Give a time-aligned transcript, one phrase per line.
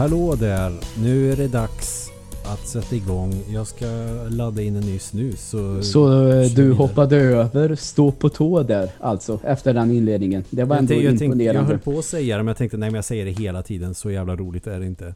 [0.00, 0.72] Hallå där!
[1.02, 2.10] Nu är det dags
[2.44, 3.42] att sätta igång.
[3.48, 3.86] Jag ska
[4.30, 5.48] ladda in en ny snus.
[5.48, 10.44] Så, Så eh, du hoppade över stå på tå där alltså efter den inledningen.
[10.50, 11.70] Det var jag, ändå tänkte, jag, tänkte, jag imponerande.
[11.70, 13.94] höll på att säga det men jag tänkte nej men jag säger det hela tiden.
[13.94, 15.14] Så jävla roligt är det inte.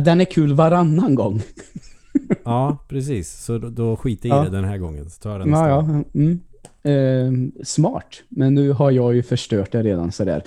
[0.00, 1.42] Den är kul varannan gång.
[2.44, 3.44] Ja, precis.
[3.44, 4.44] Så då, då skiter jag i Ja.
[4.50, 5.10] det den här gången.
[5.10, 6.02] Så tar jag den Ja, ja.
[6.14, 6.40] Mm.
[6.82, 8.22] Eh, smart.
[8.28, 10.42] Men nu har jag ju förstört det redan sådär.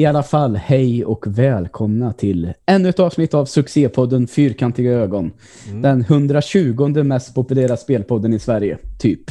[0.00, 5.32] I alla fall, hej och välkomna till ännu ett avsnitt av succépodden Fyrkantiga ögon.
[5.68, 5.82] Mm.
[5.82, 9.20] Den 120 mest populära spelpodden i Sverige, typ.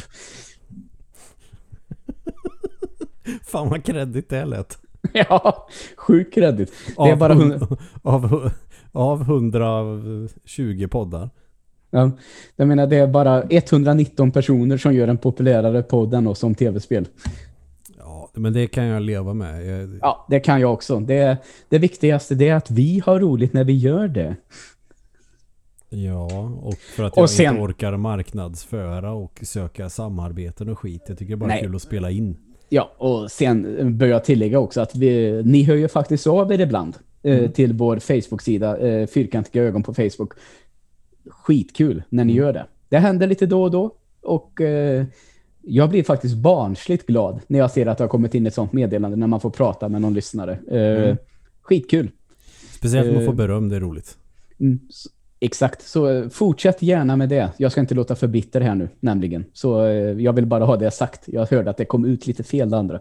[3.42, 4.78] Fan vad kreddigt det lät.
[5.12, 6.72] ja, sjuk kredit.
[6.86, 8.50] Det är Av bara hun- hund- av,
[8.92, 11.30] av 120 poddar.
[11.90, 12.10] Ja,
[12.56, 16.54] jag menar det är bara 119 personer som gör en populärare podd än oss om
[16.54, 17.06] tv-spel.
[18.34, 19.66] Ja, men det kan jag leva med.
[19.66, 21.00] Jag, Ja, det kan jag också.
[21.00, 21.36] Det,
[21.68, 24.36] det viktigaste är att vi har roligt när vi gör det.
[25.88, 26.26] Ja,
[26.62, 31.02] och för att Och jag sen- inte orkar marknadsföra och söka samarbeten och skit.
[31.06, 31.62] Jag tycker det är bara Nej.
[31.62, 32.36] kul att spela in.
[32.68, 36.60] Ja, och sen bör jag tillägga också att vi, ni hör ju faktiskt av er
[36.60, 40.32] ibland eh, till vår Facebook-sida, eh, Fyrkantiga ögon på Facebook.
[41.30, 42.66] Skitkul när ni gör det.
[42.88, 45.04] Det händer lite då och då och eh,
[45.62, 48.72] jag blir faktiskt barnsligt glad när jag ser att det har kommit in ett sånt
[48.72, 50.52] meddelande när man får prata med någon lyssnare.
[50.52, 51.16] Eh,
[51.62, 52.10] Skitkul.
[52.76, 54.16] Speciellt om man Eh, får beröm, det är roligt.
[54.60, 54.78] Mm,
[55.40, 57.52] exakt, så eh, fortsätt gärna med det.
[57.56, 59.44] Jag ska inte låta för bitter här nu, nämligen.
[59.52, 61.20] Så eh, jag vill bara ha det sagt.
[61.26, 63.00] Jag hörde att det kom ut lite fel det andra.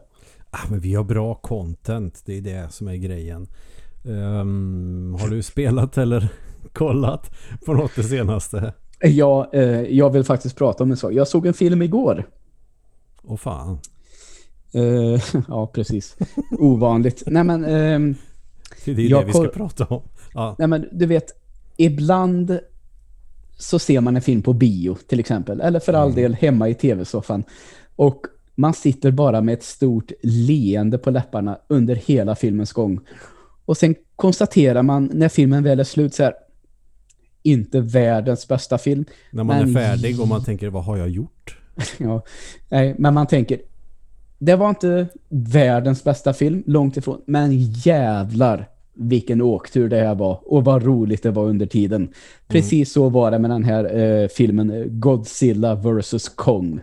[0.52, 3.48] Ah, men vi har bra content, det är det som är grejen.
[4.06, 6.28] Ehm, har du spelat eller
[6.74, 7.32] kollat
[7.66, 8.74] på något det senaste?
[9.00, 11.14] Ja, eh, jag vill faktiskt prata om en sak.
[11.14, 12.28] Jag såg en film igår.
[13.30, 13.78] Åh fan.
[14.74, 16.18] Eh, ja, precis.
[16.60, 17.24] Ovanligt.
[17.26, 18.16] nej, men, ehm,
[18.86, 20.02] Det är det Jag vi ska prata om.
[20.34, 20.56] Ja.
[20.60, 21.26] nej, men du vet,
[21.78, 22.60] ibland
[23.58, 25.62] så ser man en film på bio till exempel.
[25.62, 27.44] Eller för all del hemma i tv-soffan.
[27.96, 28.22] Och
[28.56, 33.00] man sitter bara med ett stort leende på läpparna under hela filmens gång.
[33.66, 36.34] Och sen konstaterar man när filmen väl är slut så här.
[37.44, 39.06] Inte världens bästa film.
[39.32, 41.59] När man Men- är färdig och man tänker, vad har jag gjort?
[41.98, 42.22] Ja,
[42.70, 43.60] nej, men man tänker
[44.40, 50.40] det var inte världens bästa film, långt ifrån, men jävlar vilken åktur det här var
[50.46, 52.14] och vad roligt det var under tiden.
[52.48, 56.30] Precis så var det med den här eh, filmen eh, Godzilla vs.
[56.30, 56.82] Kong.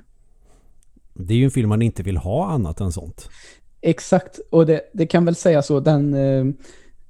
[1.15, 3.29] Det är ju en film man inte vill ha annat än sånt.
[3.81, 6.45] Exakt, och det, det kan väl säga så, den, eh,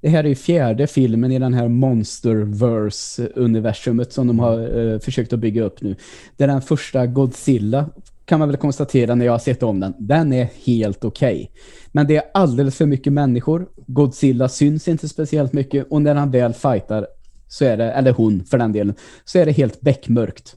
[0.01, 5.33] det här är ju fjärde filmen i den här Monsterverse-universumet som de har eh, försökt
[5.33, 5.95] att bygga upp nu.
[6.37, 7.89] Det är den första Godzilla,
[8.25, 9.93] kan man väl konstatera när jag har sett om den.
[9.97, 11.51] Den är helt okej.
[11.91, 13.67] Men det är alldeles för mycket människor.
[13.87, 17.07] Godzilla syns inte speciellt mycket och när han väl fightar
[17.47, 20.55] så är det, eller hon för den delen, så är det helt beckmörkt.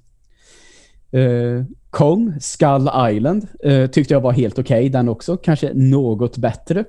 [1.10, 5.36] Eh, Kong, Skull Island, eh, tyckte jag var helt okej den också.
[5.36, 6.84] Kanske något bättre.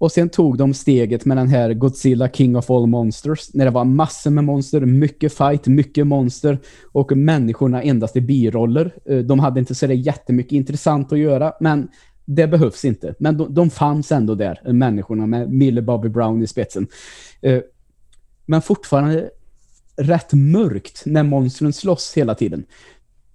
[0.00, 3.54] Och sen tog de steget med den här Godzilla King of All Monsters.
[3.54, 6.58] När det var massor med monster, mycket fight, mycket monster.
[6.92, 8.94] Och människorna endast i biroller.
[9.04, 11.52] Eh, de hade inte så jättemycket intressant att göra.
[11.60, 11.88] Men
[12.24, 13.14] det behövs inte.
[13.18, 16.86] Men de, de fanns ändå där, eh, människorna med Mille Bobby Brown i spetsen.
[17.42, 17.60] Eh,
[18.46, 19.30] men fortfarande
[19.96, 22.64] rätt mörkt när monstren slåss hela tiden.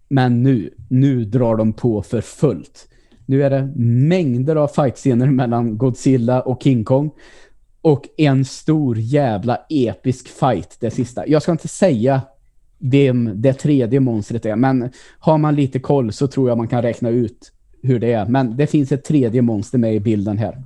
[0.09, 2.87] Men nu, nu drar de på för fullt.
[3.25, 7.11] Nu är det mängder av fightscener mellan Godzilla och King Kong.
[7.81, 11.27] Och en stor jävla episk fight det sista.
[11.27, 12.21] Jag ska inte säga
[12.77, 16.81] vem det tredje monstret är, men har man lite koll så tror jag man kan
[16.81, 18.25] räkna ut hur det är.
[18.25, 20.63] Men det finns ett tredje monster med i bilden här.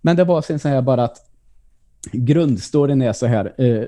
[0.00, 1.16] Men det var sen så här bara att
[2.12, 3.54] grundstoryn är så här.
[3.58, 3.84] Eh,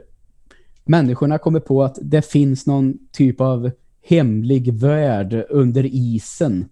[0.85, 3.71] människorna kommer på att det finns någon typ av
[4.03, 6.69] hemlig värld under isen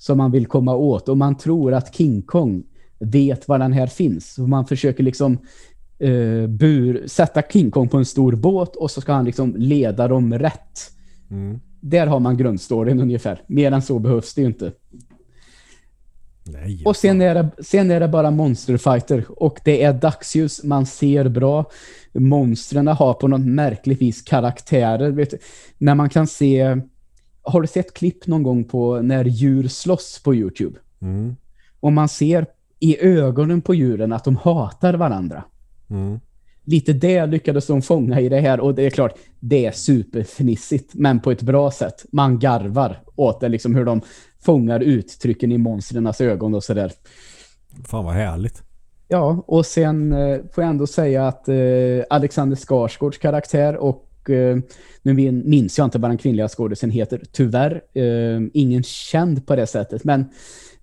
[0.00, 2.62] som man vill komma åt och man tror att King Kong
[2.98, 4.34] vet var den här finns.
[4.34, 5.32] Så man försöker liksom
[5.98, 10.08] eh, bur, sätta King Kong på en stor båt och så ska han liksom leda
[10.08, 10.90] dem rätt.
[11.30, 11.60] Mm.
[11.80, 13.42] Där har man grundstoryn ungefär.
[13.46, 14.72] Mer än så behövs det ju inte.
[16.44, 16.82] Nej.
[16.84, 21.28] Och sen är, det, sen är det bara monsterfighter och det är dagsljus, man ser
[21.28, 21.64] bra.
[22.12, 25.28] Monstren har på något märkligt vis karaktärer.
[25.78, 26.80] När man kan se...
[27.42, 30.78] Har du sett klipp någon gång på när djur slåss på Youtube?
[31.02, 31.36] Mm.
[31.80, 32.46] Och man ser
[32.78, 35.44] i ögonen på djuren att de hatar varandra.
[35.90, 36.20] Mm.
[36.64, 40.94] Lite det lyckades de fånga i det här och det är klart, det är superfnissigt
[40.94, 42.04] men på ett bra sätt.
[42.12, 44.00] Man garvar åt det, liksom hur de
[44.40, 46.92] fångar uttrycken i monstrens ögon och sådär.
[47.84, 48.62] Fan vad härligt.
[49.08, 51.56] Ja, och sen eh, får jag ändå säga att eh,
[52.10, 54.56] Alexander Skarsgårds karaktär och Eh,
[55.02, 57.82] nu minns jag inte vad den kvinnliga skådisen heter, tyvärr.
[57.94, 60.20] Eh, ingen känd på det sättet, men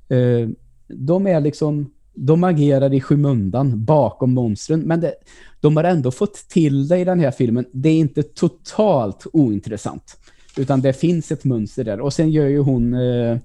[0.10, 0.50] eh,
[0.88, 5.14] de är liksom de agerar i skymundan bakom monstren, men det,
[5.60, 7.66] de har ändå fått till det i den här filmen.
[7.72, 10.18] Det är inte totalt ointressant,
[10.58, 12.00] utan det finns ett mönster där.
[12.00, 13.38] Och sen gör ju hon eh,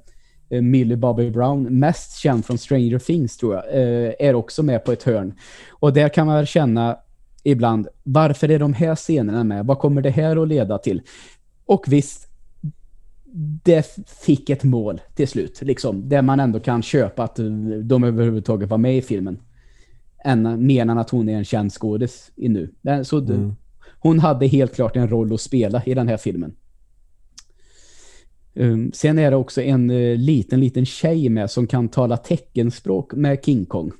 [0.50, 4.84] eh Millie Bobby Brown, mest känd från Stranger Things tror jag, eh, är också med
[4.84, 5.34] på ett hörn.
[5.70, 6.98] Och där kan man känna
[7.42, 9.66] ibland, varför är de här scenerna med?
[9.66, 11.02] Vad kommer det här att leda till?
[11.66, 12.28] Och visst,
[13.64, 17.46] det fick ett mål till slut, liksom, där man ändå kan köpa att eh,
[17.84, 19.38] de överhuvudtaget var med i filmen.
[20.24, 22.74] Än, mer än att hon är en känd skådis i nu.
[22.80, 23.54] Men Så Mm.
[24.02, 26.54] Hon hade helt klart en roll att spela i den här filmen.
[28.54, 33.14] Um, sen är det också en eh, liten, liten tjej med som kan tala teckenspråk
[33.14, 33.92] med King Kong.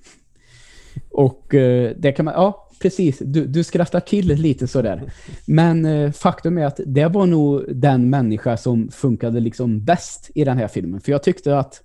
[1.11, 5.13] Och eh, det kan man, ja precis, du, du skrattar till lite sådär.
[5.47, 10.45] Men eh, faktum är att det var nog den människa som funkade liksom bäst i
[10.45, 11.01] den här filmen.
[11.01, 11.83] För jag tyckte att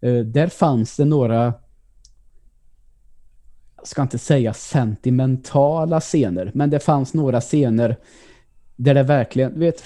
[0.00, 1.54] eh, där fanns det några
[3.76, 7.96] jag ska inte säga sentimentala scener, men det fanns några scener
[8.76, 9.84] där det verkligen, du vet,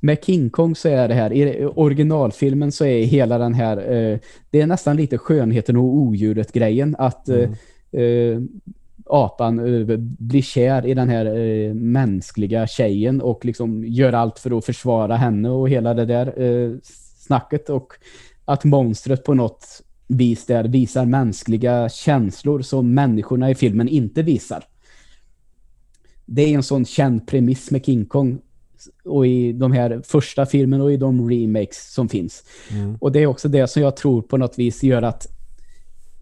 [0.00, 4.18] med King Kong så är det här, i originalfilmen så är hela den här, eh,
[4.50, 7.50] det är nästan lite skönheten och odjuret grejen, att eh,
[8.02, 8.40] eh,
[9.10, 14.58] apan eh, blir kär i den här eh, mänskliga tjejen och liksom gör allt för
[14.58, 16.76] att försvara henne och hela det där eh,
[17.18, 17.92] snacket och
[18.44, 24.64] att monstret på något vis där visar mänskliga känslor som människorna i filmen inte visar.
[26.26, 28.38] Det är en sån känd premiss med King Kong
[29.04, 32.44] och i de här första filmen och i de remakes som finns.
[32.70, 32.96] Mm.
[33.00, 35.37] Och det är också det som jag tror på något vis gör att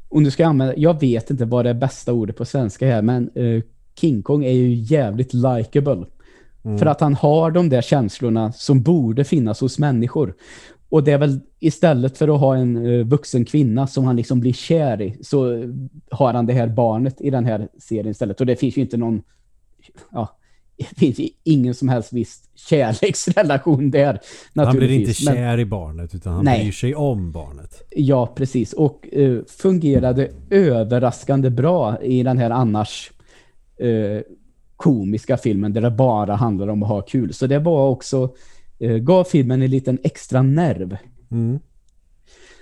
[0.08, 3.03] om du ska använda, jag vet inte vad det är bästa ordet på svenska här,
[3.03, 3.62] men eh,
[3.94, 6.06] King Kong är ju jävligt likable.
[6.79, 10.35] För att han har de där känslorna som borde finnas hos människor.
[10.88, 14.41] Och det är väl istället för att ha en eh, vuxen kvinna som han liksom
[14.41, 15.69] blir kär i, så eh,
[16.11, 18.41] har han det här barnet i den här serien istället.
[18.41, 19.23] Och det finns ju inte någon,
[20.11, 20.38] ja,
[20.90, 24.20] det finns ingen som helst viss kärleksrelation där.
[24.55, 26.62] Han blir inte kär i barnet utan han Nej.
[26.62, 27.82] bryr sig om barnet.
[27.90, 28.73] Ja, precis.
[28.73, 33.12] Och eh, fungerade överraskande bra i den här annars
[33.78, 34.20] eh,
[34.76, 37.34] komiska filmen där det bara handlar om att ha kul.
[37.34, 38.34] Så det var också,
[38.78, 40.96] eh, gav filmen en liten extra nerv.
[41.31, 41.58] Mm.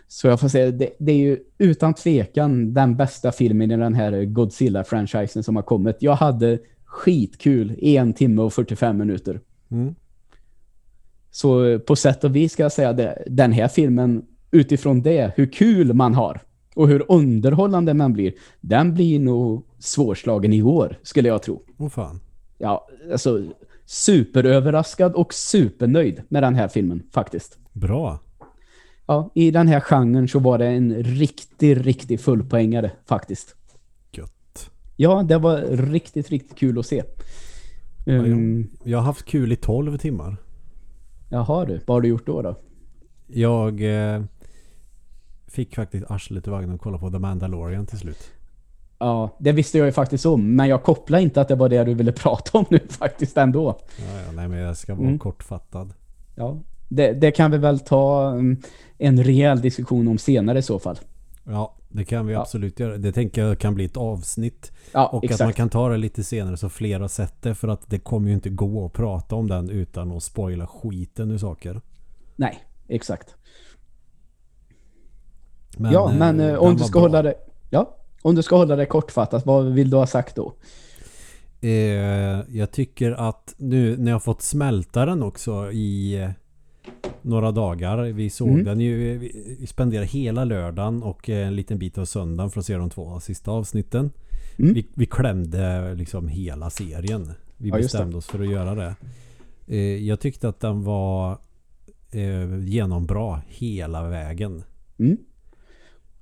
[0.08, 3.94] Så jag får säga, det, det är ju utan tvekan den bästa filmen i den
[3.94, 5.96] här Godzilla-franchisen som har kommit.
[6.00, 6.58] Jag hade
[6.94, 9.40] skitkul i en timme och 45 minuter.
[9.70, 9.94] Mm.
[11.30, 15.32] Så eh, på sätt och vis ska jag säga det, den här filmen, utifrån det,
[15.36, 16.40] hur kul man har
[16.74, 21.62] och hur underhållande man blir, den blir nog svårslagen i år, skulle jag tro.
[21.78, 22.20] Åh fan.
[22.58, 23.42] Ja, alltså
[23.86, 27.58] superöverraskad och supernöjd med den här filmen, faktiskt.
[27.72, 28.18] Bra.
[29.06, 33.56] Ja, i den här genren så var det en riktig, riktig fullpoängare, faktiskt.
[34.96, 37.02] Ja, det var riktigt, riktigt kul att se.
[38.06, 40.36] Um, Jag har haft kul i 12 timmar.
[41.28, 42.56] jaha du, vad har du gjort då då?
[43.26, 43.80] Jag
[44.14, 44.22] eh,
[45.46, 48.30] fick faktiskt arslet i vagnen och kolla på The Mandalorian till slut.
[48.98, 51.84] Ja, det visste jag ju faktiskt om, men jag kopplar inte att det var det
[51.84, 53.80] du ville prata om nu faktiskt ändå.
[53.98, 55.18] Ja, ja, nej men jag ska vara Mm.
[55.18, 55.94] kortfattad.
[56.34, 58.56] Ja, det, det kan vi väl ta um,
[58.98, 60.98] en rejäl diskussion om senare i så fall.
[61.44, 62.40] Ja, det kan vi Ja.
[62.40, 62.96] absolut göra.
[62.96, 64.72] Det tänker jag kan bli ett avsnitt.
[64.92, 65.40] Ja, Och exakt.
[65.40, 67.54] att man kan ta det lite senare så fler har sett det.
[67.54, 71.30] För att det kommer ju inte gå att prata om den utan att spoila skiten
[71.30, 71.80] ur saker.
[72.36, 73.34] Nej, exakt.
[75.76, 77.00] Men, ja, eh, men eh, om du ska bra.
[77.08, 77.34] hålla det...
[77.70, 80.54] Ja, om du ska hålla det kortfattat, vad vill du ha sagt då?
[81.60, 81.70] Eh,
[82.56, 86.30] jag tycker att nu när jag fått smälta den också i eh,
[87.24, 87.98] några dagar.
[88.04, 88.64] Vi såg Mm.
[88.64, 89.18] den ju,
[89.60, 92.90] vi spenderade hela lördagen och eh, en liten bit av söndagen för att se de
[92.90, 94.10] två sista avsnitten.
[94.58, 94.74] Mm.
[94.74, 97.32] Vi, vi klämde liksom hela serien.
[97.56, 98.94] Vi Ja, bestämde oss för att göra det.
[99.66, 101.38] Eh, jag tyckte att den var
[102.10, 104.62] eh, genombra hela vägen.
[104.98, 105.16] Mm.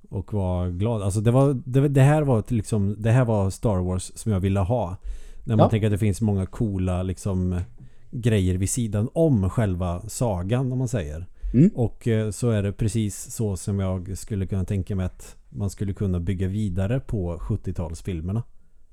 [0.09, 1.01] Och var glad.
[1.01, 4.39] Alltså det, var, det, det här var liksom, det här var Star Wars som jag
[4.39, 4.97] ville ha.
[5.43, 5.69] När man Ja.
[5.69, 7.59] tänker att det finns många coola liksom
[8.13, 11.27] grejer vid sidan om själva sagan om man säger.
[11.53, 11.69] Mm.
[11.75, 15.69] Och eh, så är det precis så som jag skulle kunna tänka mig att man
[15.69, 18.41] skulle kunna bygga vidare på 70-talsfilmerna.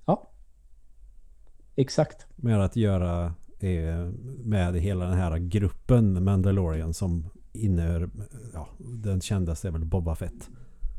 [0.07, 0.31] Ja.
[1.77, 2.27] Exakt.
[2.37, 4.09] Med att göra eh,
[4.45, 8.11] med hela den här gruppen Mandalorian som innehör,
[8.55, 10.51] ja, den kändaste är väl Boba Fett.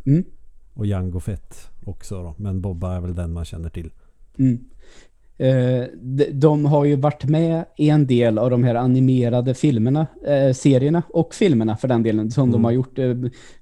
[0.05, 0.23] Mm.
[0.73, 2.35] Och Jango Fett också då.
[2.37, 3.91] Men Bobba är väl den man känner till.
[4.37, 4.65] Mm.
[5.37, 10.07] Eh, de, de har ju varit med i en del av de här animerade filmerna,
[10.27, 12.51] eh, serierna och filmerna för den delen som Mm.
[12.53, 12.99] de har gjort.
[12.99, 13.15] Eh,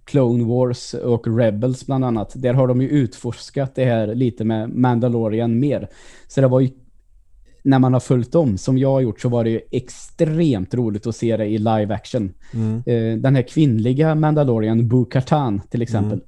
[0.03, 2.31] Clone Wars och Rebels bland annat.
[2.35, 5.87] Där har de ju utforskat det här lite med Mandalorian mer.
[6.27, 6.69] Så det var ju
[7.63, 11.07] när man har följt dem, som jag har gjort, så var det ju extremt roligt
[11.07, 12.33] att se det i live action.
[12.53, 12.83] Mm.
[12.85, 16.21] Eh, den här kvinnliga Mandalorian, Bo-Katan till exempel,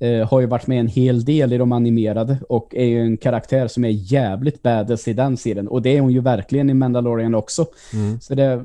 [0.00, 3.16] eh, har ju varit med en hel del i de animerade och är ju en
[3.16, 5.68] karaktär som är jävligt badass i den serien.
[5.68, 7.66] Och det är hon ju verkligen i Mandalorian också.
[7.92, 8.20] Mm.
[8.20, 8.64] Så det,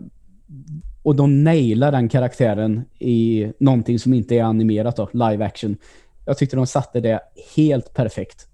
[1.04, 5.77] och de nailar den karaktären i någonting som inte är animerat då, live action.
[6.25, 7.20] Jag tyckte de satte det
[7.56, 8.48] helt perfekt.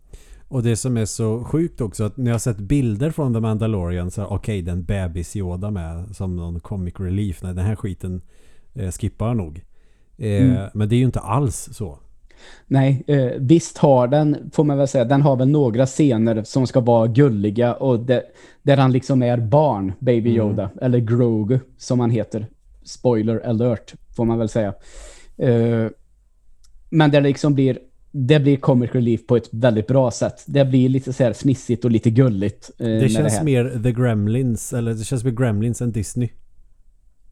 [0.48, 4.12] Och det som är så sjukt också att när jag sett bilder från The Mandalorian
[4.12, 7.44] så okej den bebis Yoda med som någon comic relief.
[7.44, 8.22] Nej den här skiten
[8.74, 9.58] eh, skippar nog.
[10.18, 10.70] Eh, Mm.
[10.74, 12.00] Men det är ju inte alls så.
[12.68, 16.68] Nej, eh, visst har den, får man väl säga, den har väl några scener som
[16.68, 18.24] ska vara gulliga och det,
[18.64, 20.42] där han liksom är barn, Baby Mm.
[20.48, 22.48] Yoda, eller Grogu som han heter.
[22.84, 24.74] Spoiler alert, får man väl säga.
[25.38, 25.88] Eh,
[26.90, 27.80] men där det liksom blir,
[28.12, 30.44] det blir comic relief på ett väldigt bra sätt.
[30.46, 32.72] Det blir lite så här fnissigt och lite gulligt.
[32.80, 33.44] eh, Det känns här.
[33.44, 36.30] mer The Gremlins eller det känns mer Gremlins än Disney.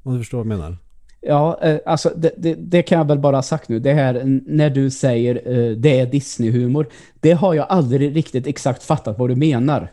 [0.03, 0.77] Om du förstår vad jag menar.
[1.21, 3.79] Ja, eh, alltså det, det, det kan jag väl bara ha sagt nu.
[3.79, 6.87] Det här när du säger eh, det är Disney-humor.
[7.19, 9.91] Det har jag aldrig riktigt exakt fattat vad du menar.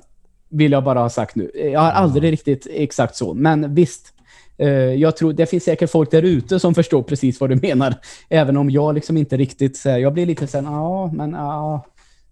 [0.48, 1.50] Vill jag bara ha sagt nu.
[1.54, 3.34] Jag har aldrig riktigt exakt så.
[3.34, 4.12] Men visst,
[4.58, 7.94] eh, jag tror det finns säkert folk där ute som förstår precis vad du menar.
[8.28, 11.86] Även om jag liksom inte riktigt säger, jag blir lite så här, ja, men ja,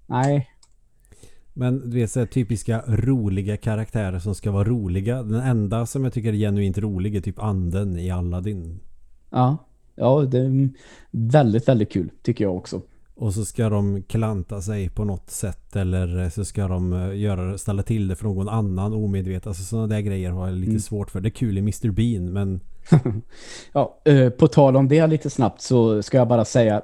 [0.07, 0.51] nej.
[1.57, 5.23] Men du vet så här, typiska roliga karaktärer som ska vara roliga.
[5.23, 8.81] Den enda som jag tycker är genuint rolig är typ anden i Aladdin.
[9.31, 9.57] Ja,
[9.95, 10.69] ja, det är
[11.11, 12.81] väldigt, väldigt kul tycker jag också.
[13.17, 17.59] Och så ska de klanta sig på något sätt eller så ska de eh, göra,
[17.59, 19.47] ställa till det för någon annan omedvetet.
[19.47, 20.81] Alltså sådana där grejer har jag lite Mm.
[20.81, 21.21] svårt för.
[21.21, 22.61] Det är kul i Mr Bean men
[23.73, 26.83] Ja, eh, på tal om det lite snabbt så ska jag bara säga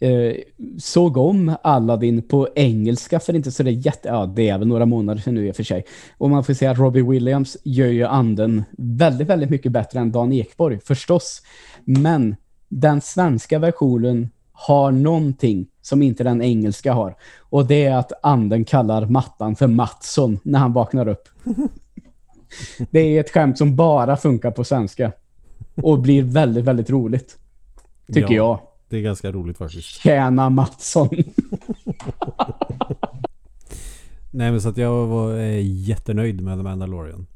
[0.00, 0.34] eh,
[0.78, 4.08] såg om Aladdin på engelska för inte så det är jätte...
[4.08, 5.84] Ja, det är väl några månader sedan nu i och för sig.
[6.18, 10.12] Och man får säga att Robbie Williams gör ju anden väldigt, väldigt mycket bättre än
[10.12, 11.42] Dan Ekborg, förstås.
[11.84, 12.36] Men
[12.68, 17.16] den svenska versionen har någonting som inte den engelska har.
[17.38, 21.28] Och det är att anden kallar mattan för Mattsson när han vaknar upp.
[22.90, 25.12] Det är ett skämt som bara funkar på svenska.
[25.82, 27.38] Och blir väldigt, väldigt roligt.
[28.06, 28.34] Tycker Ja.
[28.34, 28.60] jag.
[28.90, 29.86] Det är ganska roligt faktiskt.
[29.86, 31.08] Tjäna Mattsson.
[34.30, 37.26] Nej men så att jag var eh, jättenöjd med The Mandalorian.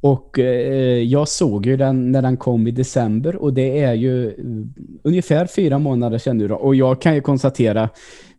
[0.00, 4.28] Och eh, jag såg ju den när den kom i december och det är ju
[4.28, 4.34] eh,
[5.02, 6.54] ungefär fyra månader sedan nu då.
[6.54, 7.88] Och jag kan ju konstatera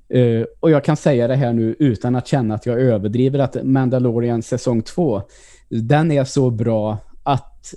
[0.09, 3.63] eh, och jag kan säga det här nu utan att känna att jag överdriver att
[3.63, 5.21] Mandalorian säsong 2
[5.69, 7.73] den är så bra att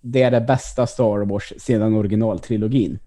[0.00, 2.98] det är det bästa Star Wars sedan originaltrilogin.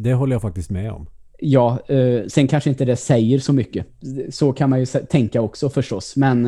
[0.00, 1.06] Det håller jag faktiskt med om.
[1.38, 3.86] Ja, eh, sen kanske inte det säger så mycket.
[4.30, 6.16] Så kan man ju tänka också förstås.
[6.16, 6.46] Men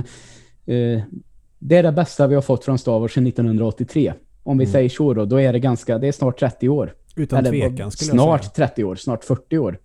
[0.66, 1.00] eh,
[1.58, 4.12] det är det bästa vi har fått från Star Wars sedan 1983.
[4.42, 4.72] Om vi Mm.
[4.72, 6.94] säger så då, då är det ganska, det är snart 30 år.
[7.16, 8.66] Utan Eller tvekan skulle snart jag säga.
[8.68, 9.78] 30 år, snart 40 år.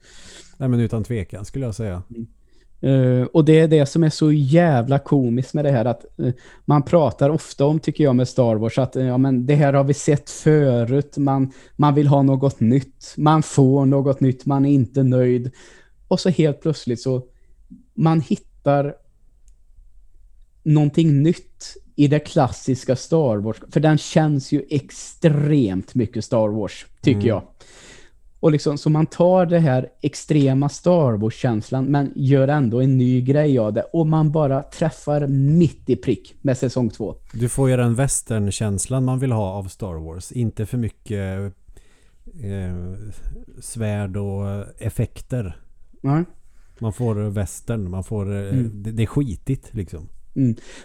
[0.58, 2.04] Nej men utan tvekan skulle jag säga.
[2.82, 6.34] Eh, och det är det som är så jävla komiskt med det här att eh,
[6.66, 9.74] man pratar ofta om, tycker jag, med Star Wars att eh, ja, men det här
[9.74, 14.66] har vi sett förut, man, man vill ha något nytt, man får något nytt, man
[14.66, 15.52] är inte nöjd.
[16.08, 17.24] Och så helt plötsligt så
[17.94, 18.96] man hittar
[20.64, 23.58] någonting nytt i det klassiska Star Wars.
[23.72, 27.28] För den känns ju extremt mycket Star Wars, tycker Mm.
[27.28, 27.44] jag.
[28.42, 33.22] Och liksom, så man tar det här extrema Star Wars-känslan men gör ändå en ny
[33.22, 33.82] grej av det.
[33.94, 37.16] Och man bara träffar mitt i prick med säsong två.
[37.34, 40.32] Du får ju den western-känslan man vill ha av Star Wars.
[40.32, 41.54] Inte för mycket
[42.44, 43.12] eh,
[43.60, 45.58] svärd och effekter.
[46.02, 46.24] Ja.
[46.80, 48.36] Man får man får...
[48.36, 48.84] Eh, Mm.
[48.84, 50.10] det, det är skitigt liksom.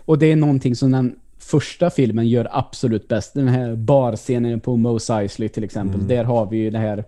[0.04, 3.34] Och det är någonting som den första filmen gör absolut bäst.
[3.34, 5.94] Den här barscenen på Mos Eisley till exempel.
[5.94, 6.08] Mm.
[6.08, 7.04] Där har vi ju det här,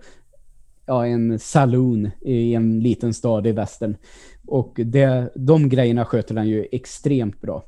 [0.88, 3.96] ja en saloon i en liten stad i västern.
[4.46, 7.64] Och det, de grejerna sköter den ju extremt bra.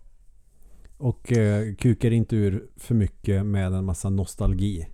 [0.98, 4.86] Och eh, kukar inte ur för mycket med en massa nostalgi.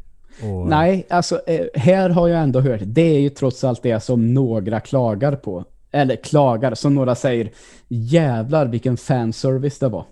[0.42, 4.00] Och, Nej, alltså eh, här har jag ändå hört, det är ju trots allt det
[4.00, 5.64] som några klagar på.
[5.90, 7.52] Eller klagar, som några säger,
[7.88, 10.04] jävlar vilken fanservice det var.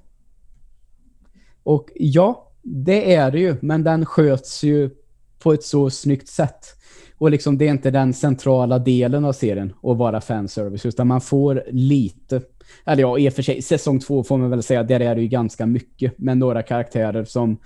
[1.62, 4.90] Och ja, det är det ju, men den sköts ju
[5.38, 6.76] på ett så snyggt sätt.
[7.24, 11.20] Och liksom det är inte den centrala delen av serien att vara fanservice, utan man
[11.20, 12.42] får lite,
[12.86, 15.20] eller ja, i och för sig, säsong två får man väl säga, där är det
[15.20, 17.58] ju ganska mycket med några karaktärer som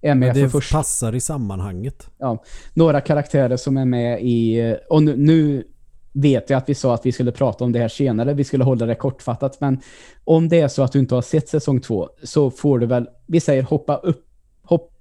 [0.00, 2.10] är med Men det för första passar i sammanhanget.
[2.18, 2.44] ja,
[2.74, 4.76] några karaktärer som är med i...
[4.90, 5.64] Och nu, nu
[6.12, 8.34] vet jag att vi sa att vi skulle prata om det här senare.
[8.34, 9.60] Vi skulle hålla det kortfattat.
[9.60, 9.80] Men
[10.24, 13.08] om det är så att du inte har sett säsong två så får du väl,
[13.26, 14.25] vi säger hoppa upp,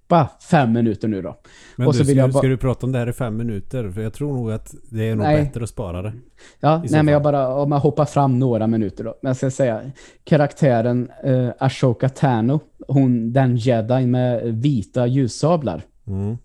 [0.09, 1.35] hoppa fem minuter nu då.
[1.75, 3.13] Men Och du, så vill ska, jag bara- ska du prata om det här i
[3.13, 3.89] fem minuter?
[3.91, 5.43] För jag tror nog att det är nog Nej.
[5.43, 6.13] bättre att spara det.
[6.59, 9.15] Ja, nej men jag bara, om jag hoppar fram några minuter då.
[9.21, 9.81] Men jag ska säga,
[10.23, 15.81] karaktären eh, Ashoka Tano, hon, den jedi med vita ljussablar.
[16.07, 16.37] Mm.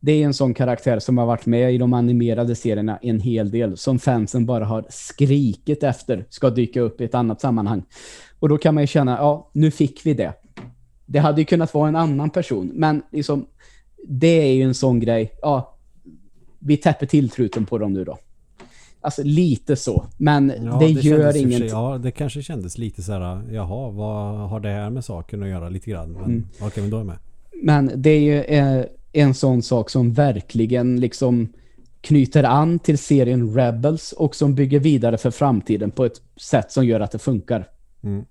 [0.00, 3.50] Det är en sån karaktär som har varit med i de animerade serierna en hel
[3.50, 7.82] del, som fansen bara har skrikit efter ska dyka upp i ett annat sammanhang.
[8.40, 10.32] Och då kan man ju känna, ja, nu fick vi det.
[11.06, 13.46] Det hade ju kunnat vara en annan person, men liksom,
[14.08, 15.74] det är ju en sån grej, ja,
[16.58, 18.18] vi täpper till truten på dem nu då.
[19.00, 21.68] Alltså lite så, men Ja, det, kändes gör i och för sig- ingenting.
[21.68, 25.48] Ja, det kanske kändes lite så här, jaha, vad har det här med saken att
[25.48, 26.12] göra lite grann?
[26.12, 26.44] Men Mm.
[26.60, 27.18] okej, men då är jag med.
[27.62, 31.52] Men det är ju eh, en sån sak som verkligen liksom
[32.00, 36.86] knyter an till serien Rebels och som bygger vidare för framtiden på ett sätt som
[36.86, 37.68] gör att det funkar.
[38.02, 38.24] Mm.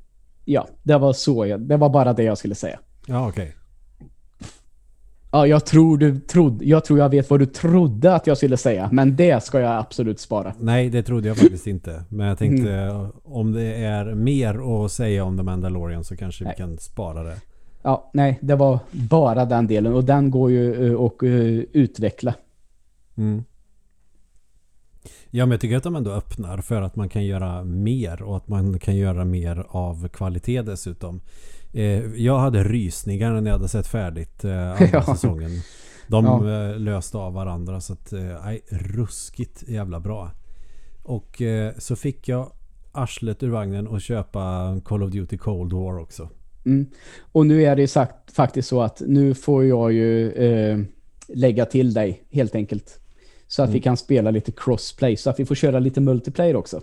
[0.52, 2.80] Ja, det var så jag, det var bara det jag skulle säga.
[3.08, 3.56] Ja, okej.
[5.32, 8.58] Ja, jag tror du trodde, jag tror jag vet vad du trodde att jag skulle
[8.58, 10.54] säga, men det ska jag absolut spara.
[10.60, 12.04] Nej, det trodde jag faktiskt inte.
[12.10, 13.08] Men jag tänkte Mm.
[13.24, 16.54] om det är mer att säga om The Mandalorian så kanske Nej.
[16.58, 17.36] vi kan spara det.
[17.84, 21.30] Ja, nej, det var bara den delen och den går ju eh, att eh,
[21.82, 22.34] utveckla.
[23.18, 23.44] Mm.
[25.32, 28.38] Ja, men jag tycker att de ändå öppnar för att man kan göra mer och
[28.38, 31.22] att man kan göra mer av kvalitet dessutom.
[31.74, 35.04] Eh, jag hade rysningar när jag hade sett färdigt eh, andra Ja.
[35.04, 35.52] säsongen.
[36.08, 36.70] De Ja.
[36.72, 40.32] eh, löste av varandra så att, eh, nej, ruskigt jävla bra.
[41.04, 42.52] Och eh, så fick jag
[42.92, 46.30] arslet ur vagnen och köpa Call of Duty Cold War också.
[46.66, 46.86] Mm.
[47.32, 50.80] Och nu är det ju sagt, faktiskt så att nu får jag ju eh,
[51.28, 53.01] lägga till dig helt enkelt.
[53.52, 56.82] Så att vi kan spela lite crossplay, så att vi får köra lite multiplayer också.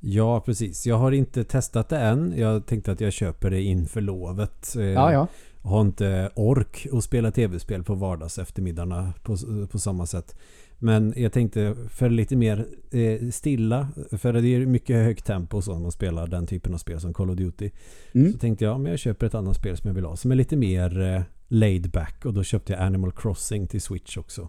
[0.00, 0.86] Ja, precis.
[0.86, 2.34] Jag har inte testat det än.
[2.36, 4.76] Jag tänkte att jag köper det inför lovet.
[4.76, 5.26] Eh, Ja, ja.
[5.62, 9.36] har inte ork att spela tv-spel på vardags eftermiddagarna på,
[9.70, 10.36] på samma sätt.
[10.78, 15.72] Men jag tänkte för lite mer eh, stilla, för det är mycket högt tempo så
[15.72, 17.70] när man spelar den typen av spel som Call of Duty.
[18.12, 18.32] Mm.
[18.32, 20.34] Så tänkte jag, men jag köper ett annat spel som jag vill ha som är
[20.34, 24.48] lite mer eh, laid back och då köpte jag Animal Crossing till Switch också.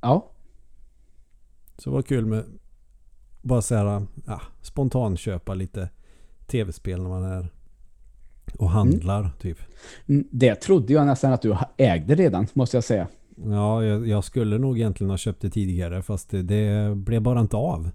[0.00, 0.30] Ja,
[1.78, 2.44] Så det var kul med
[3.42, 5.88] bara så här, ja, spontant köpa lite
[6.46, 7.48] tv-spel när man är
[8.58, 9.58] och handlar typ.
[10.06, 13.08] Mm, det trodde jag nästan att du ägde redan, måste jag säga.
[13.36, 17.40] Ja, jag, jag skulle nog egentligen ha köpt det tidigare fast det, det blev bara
[17.40, 17.90] inte av.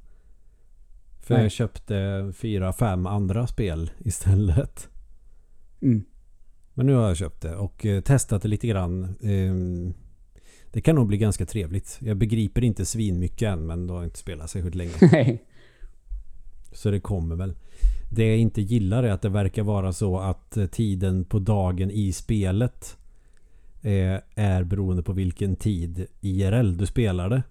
[1.21, 1.43] För Nej.
[1.43, 4.89] jag köpte fyra, fem andra spel istället.
[5.81, 6.03] Mm.
[6.73, 9.15] Men nu har jag köpt det och eh, testat det lite grann.
[9.21, 9.93] Ehm,
[10.73, 11.97] det kan nog bli ganska trevligt.
[12.01, 14.91] Jag begriper inte svin mycket än men då har inte spelat särskilt länge.
[15.11, 15.43] Nej.
[16.71, 17.53] Så det kommer väl.
[18.11, 21.91] Det jag inte gillar är att det verkar vara så att eh, tiden på dagen
[21.91, 22.97] i spelet
[23.81, 27.43] eh, är beroende på vilken tid IRL du spelar det.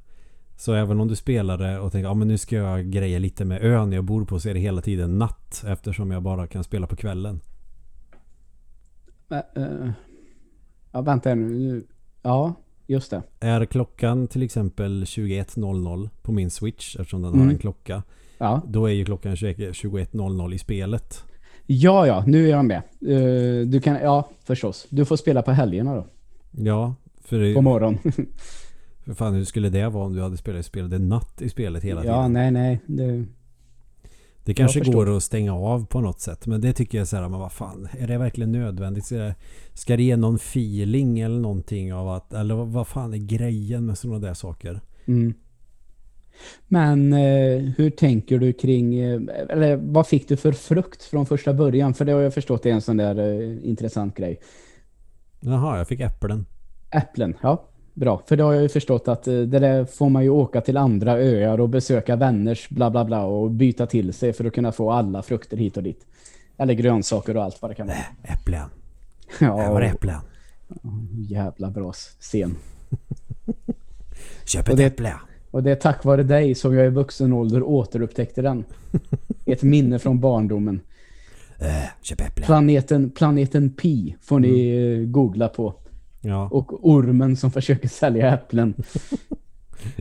[0.56, 3.44] Så även om du spelar det och tänker ja men nu ska jag greja lite
[3.44, 6.64] med ön jag bor på så är det hela tiden natt eftersom jag bara kan
[6.64, 7.40] spela på kvällen.
[9.28, 9.90] Ä- äh,
[10.92, 11.34] ja, vänta.
[11.34, 11.86] Nu-
[12.24, 12.54] Ja,
[12.92, 13.22] just det.
[13.40, 17.48] Är klockan till exempel 21.00 på min Switch eftersom den har Mm.
[17.50, 18.02] en klocka.
[18.38, 18.62] Ja.
[18.68, 21.24] Då är ju klockan 21 21.00 i spelet.
[21.66, 22.76] ja, ja, nu är jag med.
[23.00, 24.86] Eh, du kan, ja, förstås.
[24.90, 26.06] Du får spela på helgerna då.
[26.50, 27.98] Ja, för, det, På morgon.
[29.04, 31.00] för fan hur skulle det vara om du hade spelat i spelet?
[31.00, 32.32] Natt i spelet hela ja, tiden.
[32.32, 32.80] nej, nej.
[32.86, 33.24] Det,
[34.44, 36.46] Det kanske går att stänga av på något sätt.
[36.46, 39.04] Men det tycker jag så här, men vad fan, är det verkligen nödvändigt?
[39.04, 39.34] Ska det,
[39.74, 43.86] ska det ge någon feeling eller någonting av att, eller vad, vad fan är grejen
[43.86, 44.80] med sådana där saker?
[45.06, 45.34] mm.
[46.68, 51.54] Men eh, hur tänker du kring, eh, eller vad fick du för frukt från första
[51.54, 51.94] början?
[51.94, 54.40] För det har jag förstått är en sån där eh, intressant grej.
[55.40, 56.46] Jaha, jag fick äpplen.
[56.90, 57.68] Äpplen, ja.
[57.94, 60.60] Bra, för det har jag ju förstått att eh, det där får man ju åka
[60.60, 64.52] till andra öar och besöka vänners bla bla bla och byta till sig för att
[64.52, 66.06] kunna få alla frukter hit och dit.
[66.56, 67.96] Eller grönsaker och allt vad det kan vara.
[68.22, 68.68] Äpplen.
[69.40, 70.20] Ja, var det och- äpplen.
[71.28, 72.56] jävla bra scen.
[74.44, 75.12] Köp Och ett det- äpple.
[75.50, 78.64] Och det är tack vare dig som jag i vuxen ålder återupptäckte den.
[79.46, 80.80] Ett minne från barndomen.
[81.58, 81.66] Äh,
[82.02, 82.44] köp äpple.
[82.44, 85.74] Planeten, planeten Pi får ni eh, googla på.
[86.22, 86.48] Ja.
[86.48, 88.74] Och ormen som försöker sälja äpplen.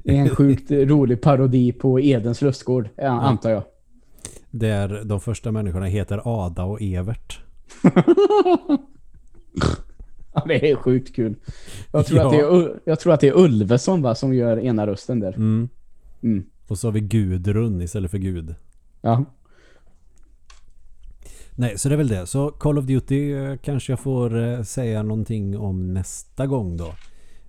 [0.03, 3.07] Det är en sjukt rolig parodi på Edens lustgård, ja.
[3.07, 3.63] antar jag.
[4.51, 7.39] Där de första människorna heter Ada och Evert.
[10.33, 11.35] ja, det är sjukt kul.
[11.91, 12.25] Jag tror, ja.
[12.25, 15.33] att, det är, jag tror att det är Ulveson va, som gör ena rösten där.
[15.33, 15.69] Mm.
[16.23, 16.43] Mm.
[16.67, 18.55] Och så har vi Gudrun istället för Gud.
[19.01, 19.25] Ja.
[21.61, 22.27] Nej, så det är väl det.
[22.27, 26.95] Så Call of Duty eh, kanske jag får eh, säga någonting om nästa gång då.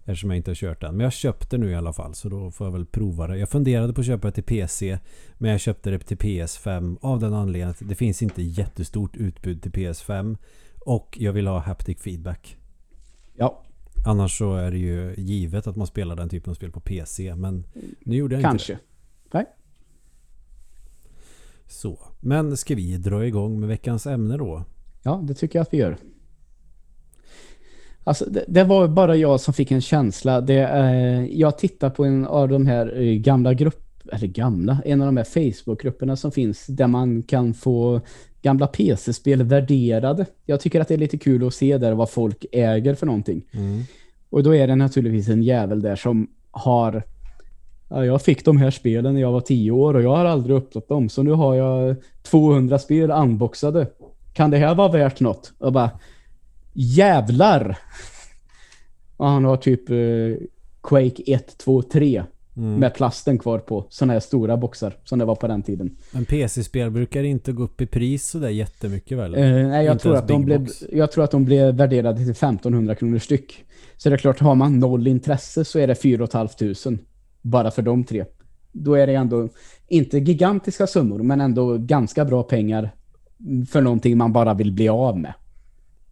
[0.04, 0.96] Eftersom jag inte har kört den.
[0.96, 3.38] Men jag köpte nu i alla fall så då får jag väl prova det.
[3.38, 4.98] Jag funderade på att köpa det till PC.
[5.38, 9.62] Men jag köpte det till PS5 av den anledningen att det finns inte jättestort utbud
[9.62, 10.36] till PS5.
[10.80, 12.56] Och jag vill ha haptic feedback.
[13.36, 13.62] Ja.
[14.06, 17.34] Annars så är det ju givet att man spelar den typen av spel på PC.
[17.34, 17.64] Men
[18.00, 18.72] nu gjorde jag Kanske.
[18.72, 18.91] inte det.
[21.72, 21.98] Så.
[22.20, 24.64] Men ska vi dra igång med veckans ämne då?
[25.02, 25.96] Ja, det tycker jag att vi gör.
[28.04, 30.40] Alltså, det, det, var bara jag som fick en känsla.
[30.40, 35.00] Det, eh, jag tittar på en av de här eh, gamla grupperna, eller gamla, en
[35.00, 38.00] av de här Facebook-grupperna som finns där man kan få
[38.42, 40.26] gamla PC-spel värderade.
[40.46, 43.44] Jag tycker att det är lite kul att se där vad folk äger för någonting.
[43.52, 43.82] Mm.
[44.30, 47.02] Och då är det naturligtvis en jävel där som har
[47.92, 50.56] ja, jag fick de här spelen när jag var tio år och jag har aldrig
[50.56, 51.08] upplåt dem.
[51.08, 53.86] Så nu har jag 200 spel unboxade.
[54.32, 55.52] Kan det här vara värt något?
[55.58, 55.90] Och bara,
[56.72, 57.78] jävlar!
[59.16, 60.46] Och han har typ eh,
[60.82, 62.22] Quake 1, 2, 3
[62.56, 62.74] mm.
[62.74, 63.86] med plasten kvar på.
[63.88, 65.96] Sådana här stora boxar som det var på den tiden.
[66.10, 69.34] Men PC-spel brukar inte gå upp i pris så där jättemycket väl?
[69.34, 72.94] Eh, nej, jag tror, att de blev, jag tror att de blev värderade till 1500
[72.94, 73.64] kronor styck.
[73.96, 76.74] Så det är klart, har man noll intresse så är det 4 500
[77.42, 78.24] bara för de tre.
[78.72, 79.48] Då är det ändå
[79.88, 82.90] inte gigantiska summor men ändå ganska bra pengar
[83.68, 85.34] för någonting man bara vill bli av med.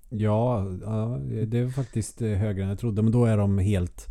[0.09, 0.66] Ja,
[1.47, 3.03] det är faktiskt högre än jag trodde.
[3.03, 4.07] Men då är de helt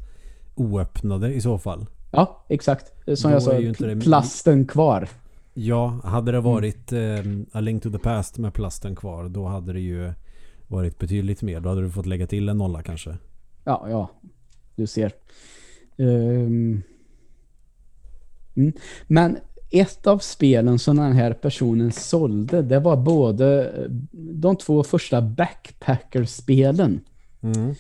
[0.56, 1.86] oöppnade i så fall.
[2.12, 3.18] Ja, exakt.
[3.18, 5.08] Som då jag sa, plasten kvar.
[5.54, 7.46] Ja, hade det varit mm.
[7.52, 10.14] eh, A Link to the Past med plasten kvar då hade det ju
[10.68, 11.60] varit betydligt mer.
[11.60, 13.18] Då hade du fått lägga till en nolla kanske.
[13.64, 14.10] Ja, ja.
[14.76, 15.12] Du ser.
[15.98, 16.82] Um,
[18.60, 18.74] mm.
[19.08, 19.38] Men
[19.72, 23.74] ett av spelen som den här personen sålde, det var både
[24.12, 27.02] de två första Backpacker-spelen.
[27.42, 27.76] Mm.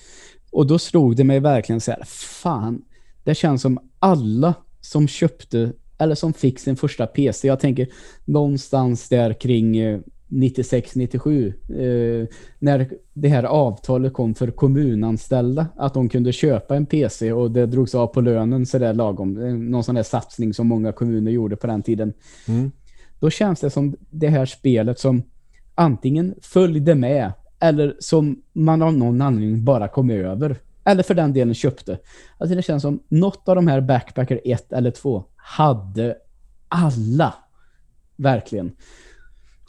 [0.52, 2.82] Och då slog det mig verkligen så här, fan,
[3.24, 7.88] det känns som alla som köpte, eller som fick sin första PC, jag tänker
[8.26, 12.28] någonstans där kring eh, 96-97 eh,
[12.60, 17.66] när det här avtalet kom för kommunanställda att de kunde köpa en PC och det
[17.66, 19.38] drogs av på lönen så där lagom.
[19.38, 22.14] Eh, någon sån där satsning som många kommuner gjorde på den tiden.
[22.48, 22.72] Mm.
[23.20, 25.24] Då känns det som det här spelet som
[25.76, 30.58] antingen följde med eller som man av någon anledning bara kom över.
[30.86, 32.00] Eller för den delen köpte.
[32.38, 36.16] Alltså det känns som något av de här Backpacker 1 eller 2 hade
[36.70, 37.34] alla.
[38.16, 38.72] Verkligen.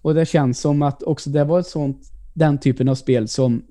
[0.03, 3.63] Och det känns som att också det var ett sånt, den typen av spel som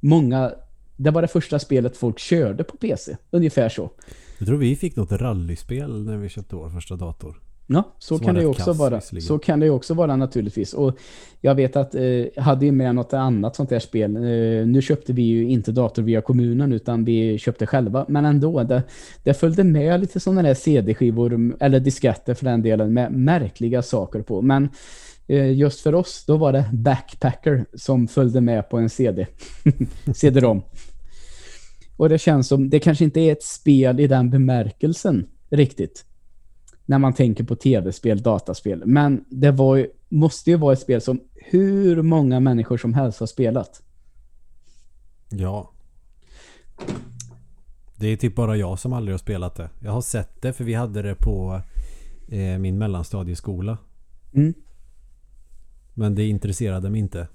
[0.00, 0.52] många,
[0.96, 3.16] det var det första spelet folk körde på PC.
[3.30, 3.90] Ungefär så.
[4.38, 7.40] Jag tror vi fick något rallyspel när vi köpte vår första dator.
[7.66, 9.00] Ja, så kan det ju också vara.
[9.00, 10.74] Så kan det också vara naturligtvis.
[10.74, 10.98] Och
[11.40, 12.02] jag vet att eh,
[12.36, 14.16] hade ju med något annat sånt här spel.
[14.16, 18.06] Eh, nu köpte vi ju inte dator via kommunen utan vi köpte själva.
[18.08, 18.82] Men ändå, det,
[19.24, 24.22] det följde med lite sådana där CD-skivor eller disketter för den delen med märkliga saker
[24.22, 24.42] på.
[24.42, 24.68] Men
[25.36, 29.26] just för oss, då var det Backpacker som följde med på en CD.
[30.14, 30.62] CD-ROM.
[31.96, 36.04] Och det känns som, det kanske inte är ett spel i den bemärkelsen riktigt.
[36.86, 38.82] När man tänker på tv-spel, dataspel.
[38.86, 43.26] Men det var måste ju vara ett spel som hur många människor som helst har
[43.26, 43.82] spelat.
[45.28, 45.70] Ja.
[47.96, 49.70] Det är typ bara jag som aldrig har spelat det.
[49.80, 51.60] Jag har sett det för vi hade det på
[52.28, 53.78] eh, min mellanstadieskola.
[54.34, 54.54] Mm.
[55.94, 57.26] Men det intresserade mig inte.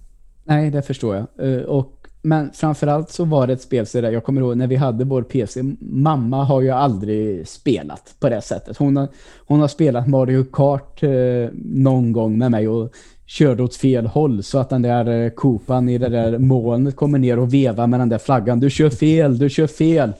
[0.43, 1.54] Nej, det förstår jag.
[1.54, 4.67] Eh, och, men framförallt så var det ett spel så där, jag kommer ihåg när
[4.67, 5.63] vi hade vår PC.
[5.80, 8.78] Mamma har ju aldrig spelat på det sättet.
[8.78, 11.10] Hon har, hon har spelat Mario Kart eh,
[11.54, 12.93] någon gång med mig och
[13.26, 17.20] körde åt fel håll så att den där eh, kopan i det där molnet kommer
[17.20, 18.60] ner och vevar med den där flaggan.
[18.60, 20.13] Du kör fel, du kör fel.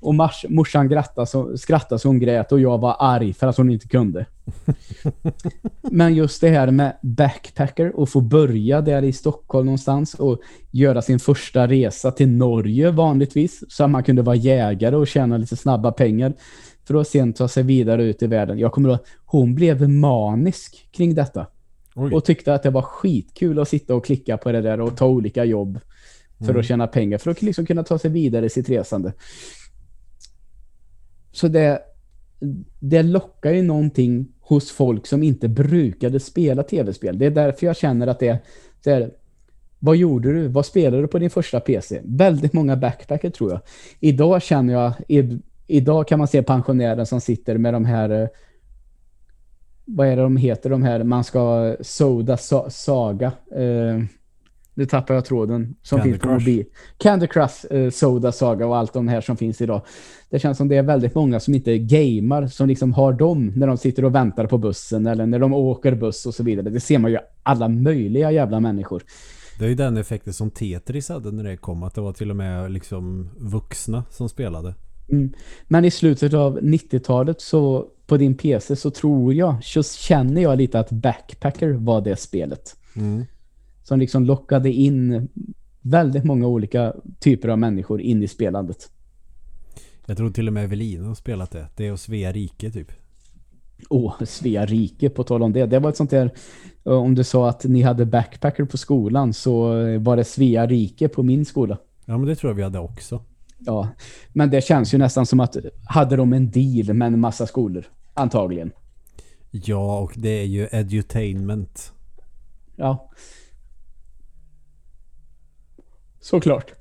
[0.00, 3.56] Och mars, morsan grattade så, skrattade så hon grät och jag var arg för att
[3.56, 4.26] hon inte kunde.
[5.90, 11.02] Men just det här med backpacker och få börja där i Stockholm någonstans och göra
[11.02, 15.56] sin första resa till Norge vanligtvis så att man kunde vara jägare och tjäna lite
[15.56, 16.32] snabba pengar
[16.86, 18.58] för att sen ta sig vidare ut i världen.
[18.58, 21.46] Jag kommer ihåg, hon blev manisk kring detta.
[21.94, 22.14] Oj.
[22.14, 25.06] Och tyckte att det var skitkul att sitta och klicka på det där och ta
[25.06, 25.80] olika jobb
[26.38, 26.60] för mm.
[26.60, 29.12] att tjäna pengar för att liksom kunna ta sig vidare i sitt resande.
[31.36, 31.80] Så det,
[32.80, 37.18] det lockar ju någonting hos folk som inte brukade spela tv-spel.
[37.18, 38.38] Det är därför jag känner att det,
[38.84, 39.10] det är
[39.78, 40.48] vad gjorde du?
[40.48, 42.00] Vad spelade du på din första PC?
[42.04, 43.60] Väldigt många backpacker tror jag.
[44.00, 48.28] Idag känner jag, i, idag kan man se pensionärer som sitter med de här eh,
[49.84, 52.36] vad är det de heter de här man ska Soda
[52.68, 54.02] Saga eh,
[54.76, 56.40] nu tappar jag tråden som Candy finns på Crush.
[56.40, 56.64] mobil.
[56.98, 59.82] Candy Crush, eh, Soda Saga och allt de här som finns idag.
[60.30, 63.66] Det känns som det är väldigt många som inte gamar som liksom har dem när
[63.66, 66.70] de sitter och väntar på bussen eller när de åker buss och så vidare.
[66.70, 69.02] Det ser man ju alla möjliga jävla människor.
[69.58, 71.82] Det är ju den effekten som Tetris hade när det kom.
[71.82, 74.74] Att det var till och med liksom vuxna som spelade.
[75.08, 75.32] Mm.
[75.68, 80.58] Men i slutet av 90-talet så på din PC så tror jag, så känner jag
[80.58, 82.76] lite att Backpacker var det spelet.
[82.96, 83.24] Mm.
[83.86, 85.28] Som liksom lockade in
[85.80, 88.90] väldigt många olika typer av människor in i spelandet.
[90.06, 91.66] Jag tror till och med Evelina har spelat det.
[91.76, 92.92] Det är och Svea Rike typ.
[93.90, 95.66] Åh, Svea Rike på tal om det.
[95.66, 96.34] Det var ett sånt där,
[96.84, 100.66] eh, om du sa att ni hade Backpacker på skolan så eh, var det Svea
[100.66, 101.78] Rike på min skola.
[102.04, 103.20] Ja men det tror jag vi hade också.
[103.58, 103.88] Ja,
[104.32, 107.84] men det känns ju nästan som att hade de en deal med en massa skolor.
[108.14, 108.72] Antagligen.
[109.50, 111.92] Ja och det är ju edutainment.
[112.76, 113.10] Ja.
[116.26, 116.72] Såklart.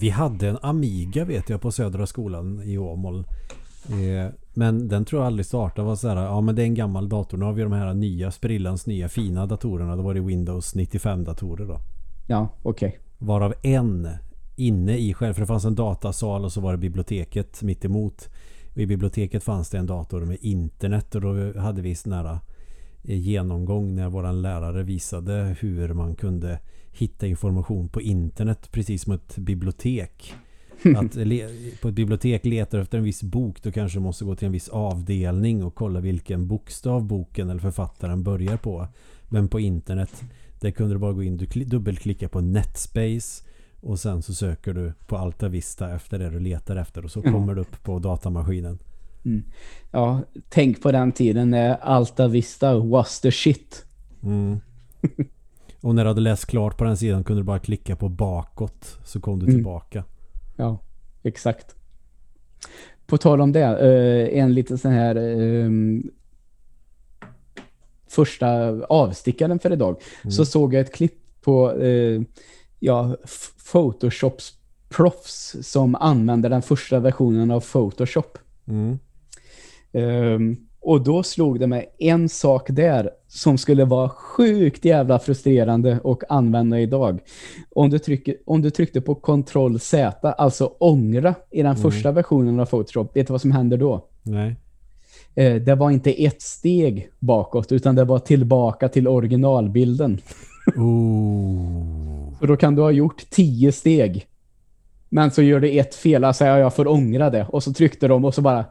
[0.00, 3.24] Vi hade en Amiga vet jag på Södra skolan i Åmål.
[3.88, 5.86] Eh, men den tror jag aldrig startade.
[5.88, 7.38] Var så här, ja men det är en gammal dator.
[7.38, 9.96] Nu har vi de här nya, sprillans nya fina datorerna.
[9.96, 11.80] Det var det Windows 95 datorer då.
[12.26, 12.98] Ja, okej.
[13.18, 14.08] Varav en
[14.56, 15.34] inne i själv.
[15.34, 18.28] För det fanns en datasal och så var det biblioteket mitt emot.
[18.74, 22.38] Och I biblioteket fanns det en dator med internet och då hade vi sån här
[23.04, 26.58] eh, genomgång när våran lärare visade hur man kunde
[26.98, 30.34] hitta information på internet precis som ett bibliotek.
[30.96, 31.12] Att
[31.82, 34.52] på ett bibliotek letar efter en viss bok då kanske du måste gå till en
[34.52, 38.88] viss avdelning och kolla vilken bokstav boken eller författaren börjar på.
[39.28, 40.22] Men på internet
[40.60, 43.44] där kunde du bara gå in, du kli- dubbelklickar på Netspace
[43.80, 47.22] och sen så söker du på Alta Vista efter det du letar efter och så
[47.24, 47.32] Ja.
[47.32, 48.78] kommer du upp på datamaskinen.
[49.90, 53.84] Ja, tänk på den tiden när Alta Vista was the shit.
[54.22, 54.60] Mm.
[55.86, 58.98] Och när du hade läst klart på den sidan kunde du bara klicka på bakåt
[59.04, 59.56] så kom du Mm.
[59.56, 60.04] tillbaka.
[60.56, 60.78] Ja,
[61.22, 61.74] exakt.
[63.06, 65.70] På tal om det, eh, en liten sån här eh,
[68.08, 68.46] första
[68.88, 69.96] avstickaren för idag.
[70.28, 72.20] Så såg jag ett klipp på eh,
[72.78, 73.16] ja,
[73.72, 74.52] Photoshops
[74.88, 78.38] proffs som använder den första versionen av Photoshop.
[78.66, 78.98] Mm.
[79.92, 86.00] Ehm, och då slog det mig en sak där som skulle vara sjukt jävla frustrerande
[86.04, 87.20] och använda idag.
[87.74, 92.60] Om du, trycker, om du tryckte på Ctrl Z, alltså ångra i den första versionen
[92.60, 94.04] av Photoshop, vet du vad som händer då?
[94.22, 94.56] Nej.
[95.34, 100.20] Eh, det var inte ett steg bakåt, utan det var tillbaka till originalbilden.
[100.76, 102.38] Ooh.
[102.40, 104.26] Så då kan du ha gjort tio steg.
[105.08, 107.46] Men så gör det ett fel, alltså ja, jag får ångra det.
[107.48, 108.64] Och så tryckte de och så bara...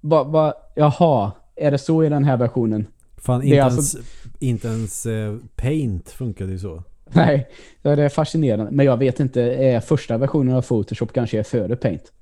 [0.00, 2.86] Va, va, jaha, är det så i den här versionen?
[3.16, 3.98] Fan, inte, är ens, alltså-
[4.38, 6.82] inte ens eh, Paint funkade ju så.
[7.12, 7.48] Nej,
[7.82, 8.70] det är fascinerande.
[8.70, 12.12] Men jag vet inte, är första versionen av Photoshop kanske är före Paint?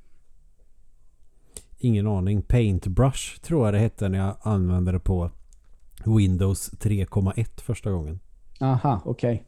[1.79, 2.43] Ingen aning.
[2.43, 5.31] Paintbrush tror jag det hette när jag använde det på
[6.05, 8.21] Windows 3,1 första gången.
[8.61, 9.45] Aha, okej.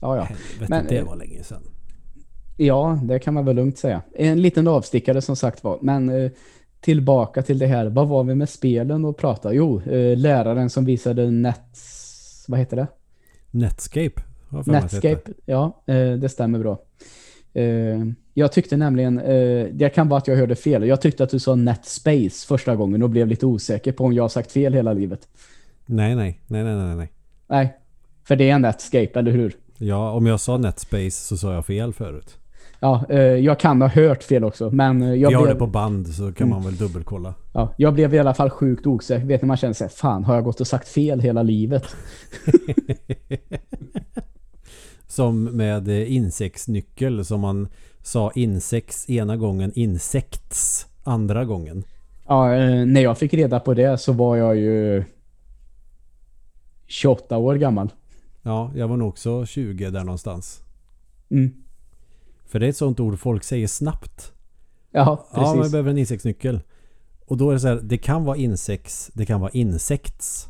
[0.00, 0.22] Ja, ja.
[0.22, 1.62] Helvete, Men, det eh, var länge sedan.
[2.62, 4.02] Ja, det kan man väl lugnt säga.
[4.14, 5.78] En liten avstickare som sagt var.
[5.82, 6.30] Men eh,
[6.80, 7.86] tillbaka till det här.
[7.86, 9.52] Vad var vi med spelen och prata?
[9.54, 12.44] Jo, eh, läraren som visade Nets...
[12.48, 12.86] Vad heter det?
[13.50, 14.22] Netscape.
[14.66, 15.30] Netscape.
[15.46, 16.78] Ja, eh, det stämmer bra.
[18.34, 19.16] Jag tyckte nämligen...
[19.72, 20.86] Det kan vara att jag hörde fel.
[20.86, 24.24] Jag tyckte att du sa Netspace första gången och blev lite osäker på om jag
[24.24, 25.28] har sagt fel hela livet.
[25.86, 27.12] Nej, nej, nej, nej, nej, nej.
[27.46, 27.76] Nej,
[28.24, 29.56] för det är Netscape, eller hur?
[29.78, 32.39] Ja, om jag sa Netspace så sa jag fel förut.
[32.80, 35.54] Ja, eh, jag kan ha hört fel också, men eh, jag Vi har blev...
[35.54, 37.34] det på band så kan man väl dubbelkolla.
[37.52, 39.26] Ja, jag blev i alla fall sjukt osäker.
[39.26, 41.84] Vet ni, man känner sig, fan har jag gått och sagt fel hela livet?
[45.06, 47.68] Som med eh, insektsnyckel som man
[48.02, 51.84] sa insex ena gången, insekts andra gången.
[52.26, 52.48] Ja,
[52.84, 55.04] när jag fick reda på det så var jag ju
[56.86, 57.88] 28 år gammal.
[58.42, 60.60] Ja, jag var nog också 20 där någonstans.
[61.30, 61.52] Mm.
[62.50, 64.32] För det är ett sånt ord folk säger snabbt.
[64.90, 65.72] Ja, Ja, man precis.
[65.72, 66.60] behöver en insektsnyckel.
[67.26, 70.48] Och då är det så här, det kan vara insekts, det kan vara insekts.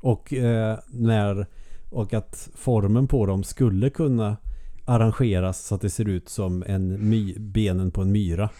[0.00, 1.46] Och eh, när
[1.90, 4.36] och att formen på dem skulle kunna
[4.84, 8.50] arrangeras så att det ser ut som en my, benen på en myra.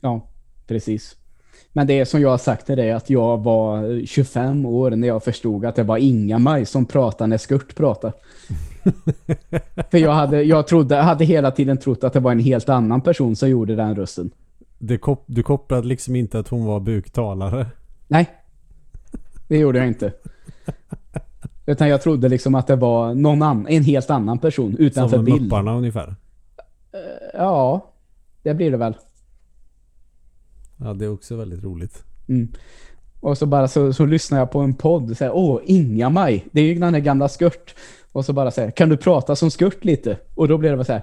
[0.00, 0.28] Ja,
[0.66, 1.16] precis.
[1.72, 5.08] Men det är som jag har sagt till dig att jag var 25 år när
[5.08, 8.12] jag förstod att det var Inga-Maj som pratade när Skurt pratade.
[9.90, 13.00] För jag hade, jag trodde, hade hela tiden trott att det var en helt annan
[13.00, 14.30] person som gjorde den rösten.
[14.78, 17.66] Det kop du kopplade liksom inte att hon var buktalare.
[18.08, 18.30] Nej,
[19.48, 20.12] det gjorde jag inte.
[21.66, 25.24] Utan jag trodde liksom att det var någon annan, en helt annan person utanför Som
[25.24, 25.42] bild.
[25.42, 26.16] mupparna ungefär.
[27.34, 27.90] Ja,
[28.42, 28.94] det blir det väl.
[30.76, 32.04] Ja, det är också väldigt roligt.
[32.28, 32.48] Mm.
[33.20, 36.60] Och så bara så, så lyssnar jag på en podd och säger, åh, Inga-Maj, det
[36.60, 37.74] är ju den här gamla skurt.
[38.12, 40.18] Och så bara säger, kan du prata som skurt lite?
[40.34, 41.02] Och då blir det bara så här,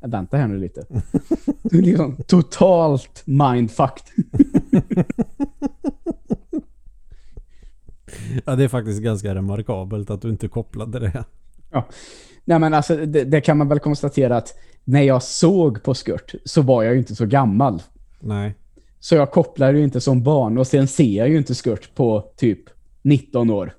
[0.00, 0.86] vänta här nu lite.
[1.62, 4.24] Du är liksom totalt mindfucked.
[8.44, 11.24] Ja, det är faktiskt ganska remarkabelt att du inte kopplade det.
[11.70, 11.88] Ja.
[12.44, 16.34] Nej men alltså, det, det kan man väl konstatera att när jag såg på skurt
[16.44, 17.82] så var jag ju inte så gammal.
[18.20, 18.54] Nej.
[19.06, 22.24] Så jag kopplar ju inte som barn och sen ser jag ju inte skurt på
[22.36, 22.60] typ
[23.02, 23.74] 19 år.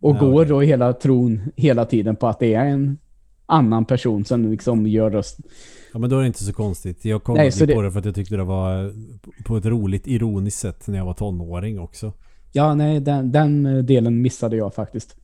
[0.00, 2.98] Och Ja, går då hela tron hela tiden på att det är en
[3.46, 5.38] annan person som liksom gör röst.
[5.92, 7.04] Ja, men då är det inte så konstigt.
[7.04, 8.90] Jag kollade Nej, så på det- det för att jag tyckte det var eh,
[9.44, 12.12] på ett roligt, ironiskt sätt när jag var tonåring också.
[12.52, 15.16] Ja, nej, den, den delen missade jag faktiskt.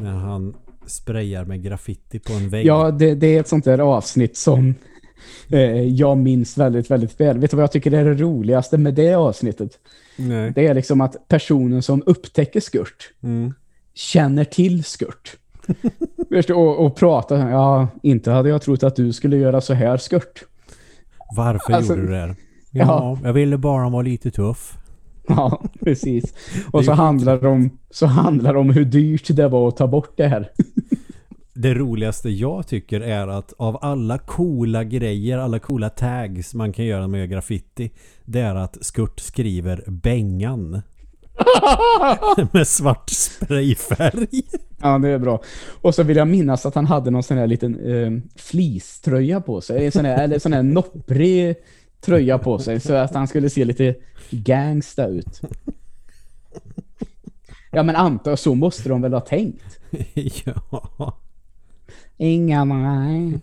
[0.00, 0.54] När han
[0.86, 2.66] sprayar med graffiti på en vägg.
[2.66, 4.74] Ja, det, det är ett sånt där avsnitt som eh,
[5.94, 7.38] jag minns väldigt, väldigt väl.
[7.38, 9.70] Vet du vad jag tycker är det roligaste med det avsnittet?
[10.16, 10.52] Nej.
[10.54, 13.54] Det är liksom att personen som upptäcker skurt Mm.
[13.94, 15.36] känner till skurt.
[16.50, 20.44] Och, och pratar, ja, inte hade jag trott att du skulle göra så här skurt.
[21.36, 22.34] Varför Alltså, gjorde du det?
[22.70, 22.84] ja.
[22.86, 24.78] Ja, jag ville bara vara lite tuff.
[25.28, 26.34] Ja, precis.
[26.72, 29.86] Och så handlar, det om, så handlar det om hur dyrt det var att ta
[29.86, 30.50] bort det här.
[31.58, 36.84] Det roligaste jag tycker är att av alla coola grejer, alla coola tags man kan
[36.84, 37.90] göra med graffiti,
[38.24, 40.82] det är att Skurt skriver Bengan.
[42.52, 44.42] med svart sprayfärg.
[44.82, 45.42] Ja, det är bra.
[45.82, 49.60] Och så vill jag minnas att han hade någon sån här liten eh, fleecetröja på
[49.60, 49.90] sig.
[49.90, 51.56] Sån här, eller sån här nopprig
[52.00, 52.80] tröja på sig.
[52.80, 53.94] Så att han skulle se lite
[54.30, 55.40] gangsta ut.
[57.70, 59.78] Ja, men antar så måste de väl ha tänkt.
[60.44, 61.16] ja.
[62.16, 63.40] Inga nej.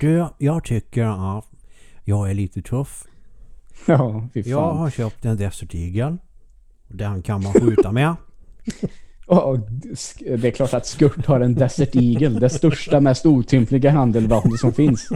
[0.00, 1.44] Du, jag tycker att
[2.04, 3.04] jag är lite tuff.
[3.86, 4.78] Ja, fy Jag fan.
[4.78, 6.16] har köpt en Desert Eagle.
[6.88, 8.14] Den kan man skjuta med.
[9.28, 12.40] Ja, sk- det är klart att Skurt har en Desert Eagle.
[12.40, 15.08] Det största, mest otympliga handeldvapnet som finns.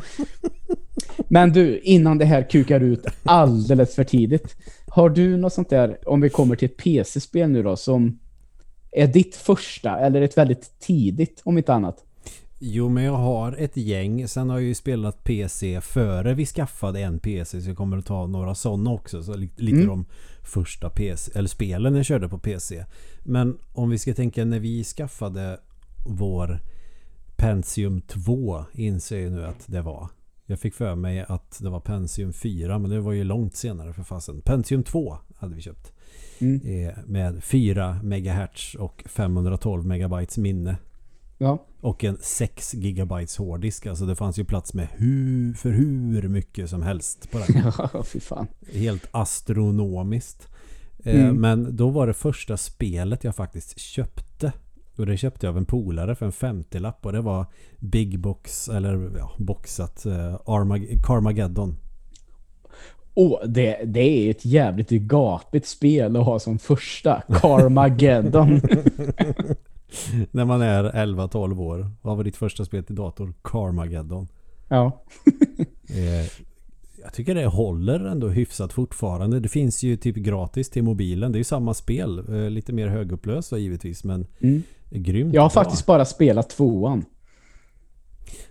[1.29, 4.57] Men du, innan det här kukar ut alldeles för tidigt.
[4.89, 8.19] Har du något sånt där, om vi kommer till ett PC-spel nu då, som
[8.93, 12.03] är ditt första eller ett väldigt tidigt, om inte annat?
[12.59, 14.29] Jo, men jag har ett gäng.
[14.29, 17.63] Sen har jag ju spelat PC före vi skaffade en PC.
[17.63, 19.23] Så jag kommer att ta några sådana också.
[19.23, 19.87] Så li- lite Mm.
[19.89, 20.05] de
[20.43, 22.85] första PC, eller spelen jag körde på PC.
[23.23, 25.61] Men om vi ska tänka när vi skaffade
[26.07, 26.61] vår
[27.37, 30.09] Pentium 2 inser jag nu att det var.
[30.47, 33.93] Jag fick för mig att det var Pentium 4 men det var ju långt senare
[33.93, 34.41] för fasen.
[34.41, 35.93] Pentium 2 hade vi köpt.
[36.39, 36.61] Mm.
[36.89, 40.77] Eh, med 4 MHz och 512 megabytes minne.
[41.39, 41.65] Ja.
[41.81, 43.87] Och en 6 gigabytes hårddisk.
[43.87, 47.73] Alltså det fanns ju plats med hur, för hur mycket som helst på den.
[47.93, 48.47] Ja, fy fan.
[48.73, 50.49] Helt astronomiskt.
[51.05, 51.37] Eh, Mm.
[51.41, 54.53] Men då var det första spelet jag faktiskt köpte.
[54.97, 57.07] Och det köpte jag av en polare för en 50-lapp.
[57.07, 57.47] Och det var
[57.79, 61.77] Big Box, eller ja, boxat eh, Armag- Carmageddon.
[63.19, 67.23] Åh, det, det är ett jävligt gapigt spel att ha som första.
[67.29, 68.61] Carmageddon.
[70.31, 71.91] När man är 11-12 år.
[72.03, 73.35] Vad var ditt första spel till dator?
[73.45, 74.29] Carmageddon.
[74.69, 75.03] ja.
[75.89, 76.27] Eh,
[77.03, 79.41] jag tycker det håller ändå hyfsat fortfarande.
[79.41, 81.33] Det finns ju typ gratis till mobilen.
[81.33, 82.19] Det är ju samma spel.
[82.19, 84.63] Eh, lite mer högupplöst då, givetvis men Mm.
[84.91, 85.65] grymt Jag har bra.
[85.65, 87.05] faktiskt bara spelat tvåan.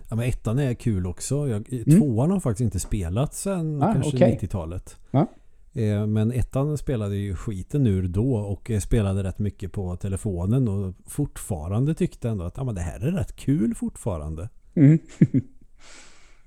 [0.08, 1.48] Ja, men ettan är kul också.
[1.48, 2.00] Jag, Mm.
[2.00, 4.38] Tvåan har faktiskt inte spelat sen Ah, kanske okej.
[4.42, 4.96] 90-talet.
[5.10, 5.26] Ja.
[5.72, 10.94] Eh, Men ettan spelade ju skiten ur då och spelade rätt mycket på telefonen och
[11.06, 14.48] fortfarande tyckte ändå att ja, men det här är rätt kul fortfarande.
[14.74, 14.98] Mm.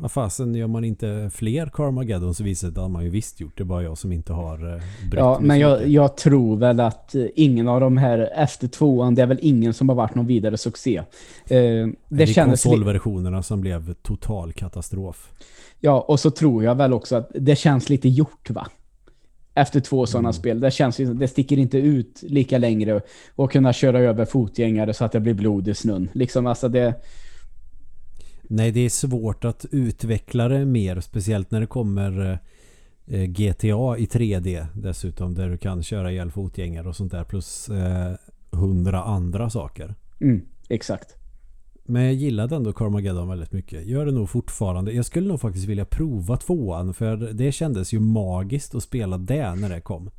[0.01, 3.57] Vad fasen gör man inte fler Carmageddon så visar det att man ju visst gjort
[3.57, 3.63] det.
[3.63, 7.25] bara jag som inte har eh, brytt Ja, men jag, jag tror väl att eh,
[7.35, 10.57] ingen av de här efter tvåan, det är väl ingen som har varit någon vidare
[10.57, 10.97] succé.
[10.97, 11.05] Eh,
[11.47, 15.29] det det är kändes konsolversionerna som blev total katastrof.
[15.79, 18.67] Ja, och så tror jag väl också att det känns lite gjort va?
[19.53, 20.33] Efter två sådana Mm.
[20.33, 20.59] spel.
[20.59, 23.01] Det känns det sticker inte ut lika längre
[23.35, 26.09] och kunna köra över fotgängare så att det blir blod i snön.
[26.13, 26.93] Liksom alltså det
[28.51, 30.99] Nej, det är svårt att utveckla det mer.
[30.99, 32.39] Speciellt när det kommer
[33.05, 35.33] eh, GTA i 3D dessutom.
[35.33, 37.23] Där du kan köra ihjäl fotgängare och sånt där.
[37.23, 38.15] Plus eh,
[38.51, 39.95] hundra andra saker.
[40.21, 41.15] Mm, exakt.
[41.83, 43.85] Men jag gillade ändå Carmageddon väldigt mycket.
[43.85, 44.91] Gör det nog fortfarande.
[44.91, 46.93] Jag skulle nog faktiskt vilja prova tvåan.
[46.93, 50.09] För det kändes ju magiskt att spela det när det kom.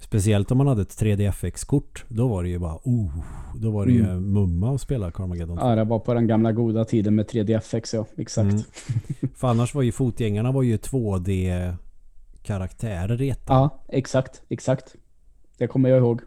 [0.00, 2.04] Speciellt om man hade ett 3DFX-kort.
[2.08, 3.10] Då var det ju bara oh,
[3.54, 4.06] Då var det Mm.
[4.14, 5.58] ju mumma att spela Carmageddon.
[5.60, 8.06] Ja, det var på den gamla goda tiden med 3DFX, ja.
[8.16, 8.50] Exakt.
[8.52, 8.62] Mm.
[9.36, 13.38] För annars var ju fotgängarna var ju 2D-karaktärer redan.
[13.46, 14.42] Ja, exakt.
[14.48, 14.94] Exakt.
[15.58, 16.20] Det kommer jag ihåg.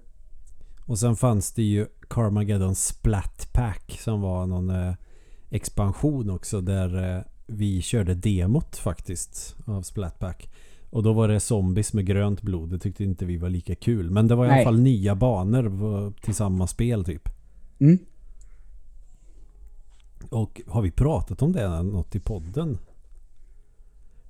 [0.86, 4.94] Och sen fanns det ju Carmageddon Splat Pack som var någon eh,
[5.50, 10.50] expansion också där eh, vi körde demot faktiskt av Splat Pack.
[10.92, 12.70] Och då var det zombies med grönt blod.
[12.70, 14.12] Det tyckte inte vi var lika kul.
[14.12, 14.58] Men det var i Nej.
[14.58, 17.30] alla fall nya banor till samma spel typ.
[17.80, 18.00] Mm.
[20.30, 22.78] Och har vi pratat om det något i podden?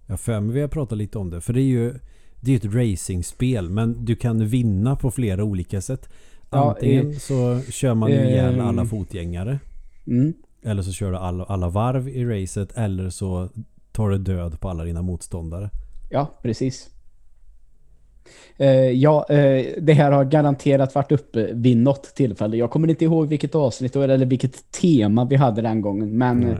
[0.05, 1.41] Jag för mig vi har pratat lite om det.
[1.41, 1.93] För det är ju
[2.39, 6.09] det är ett racingspel men du kan vinna på flera olika sätt.
[6.49, 9.59] Ja, Antingen eh, så kör man ihjäl eh, alla fotgängare.
[10.07, 10.33] Mm.
[10.63, 12.71] Eller så kör du alla, alla varv i racet.
[12.77, 13.49] Eller så
[13.91, 15.69] tar du död på alla dina motståndare.
[16.11, 16.89] Ja, precis.
[18.57, 22.57] Eh, ja, eh, det här har garanterat varit uppe vid något tillfälle.
[22.57, 26.17] Jag kommer inte ihåg vilket avsnitt eller vilket tema vi hade den gången.
[26.17, 26.57] Men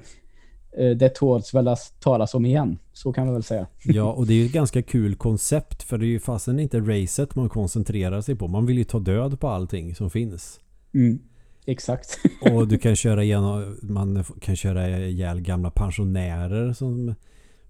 [0.78, 2.78] eh, det tåls väl att talas om igen.
[2.93, 3.68] Så kan man väl säga.
[3.84, 5.84] Ja, och det är ju ett ganska kul koncept.
[5.84, 8.47] För det är ju fasen inte racet man koncentrerar sig på.
[8.47, 10.60] Man vill ju ta död på allting som finns.
[10.93, 11.20] Mm.
[11.66, 12.20] Exakt.
[12.54, 17.16] Och du kan köra igenom, man kan köra ihjäl gamla pensionärer som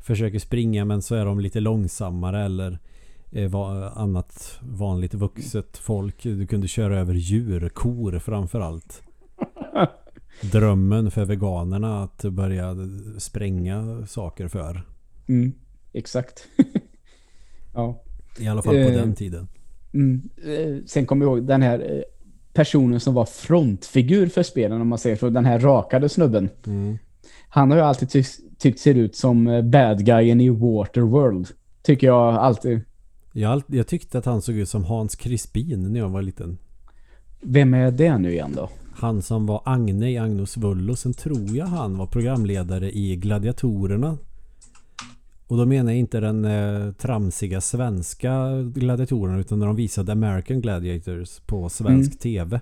[0.02, 2.80] försöker springa men så är de lite långsammare eller
[3.32, 3.56] eh,
[3.98, 6.24] annat vanligt vuxet folk.
[6.24, 9.02] Du kunde köra över djur, kor framförallt.
[10.52, 12.76] Drömmen för veganerna att börja
[13.18, 14.82] spränga saker för.
[15.28, 15.52] Mm.
[15.94, 16.48] Exakt.
[17.74, 18.04] ja.
[18.40, 18.92] I alla fall på Eh.
[18.94, 19.48] den tiden.
[19.94, 20.30] Mm.
[20.46, 22.06] Eh, Sen kommer jag ihåg den här
[22.54, 25.30] personen som var frontfigur för spelen om man säger så.
[25.30, 26.50] Den här rakade snubben.
[26.68, 26.98] Mm.
[27.54, 31.48] Han har ju alltid tyckt, tyckt ser ut som eh, bad guyen i Waterworld.
[31.84, 32.82] Tycker jag alltid.
[33.34, 36.58] Jag, jag tyckte att han såg ut som Hans Crispin när jag var liten.
[37.42, 38.70] Vem är det nu igen då?
[38.96, 40.96] Han som var Agne i Agnos Vullo.
[40.96, 44.18] Sen tror jag han var programledare i Gladiatorerna.
[45.48, 50.62] Och då menar jag inte den eh, tramsiga svenska gladiatorerna utan när de visade American
[50.62, 52.18] Gladiators på svensk Mm.
[52.18, 52.60] TV.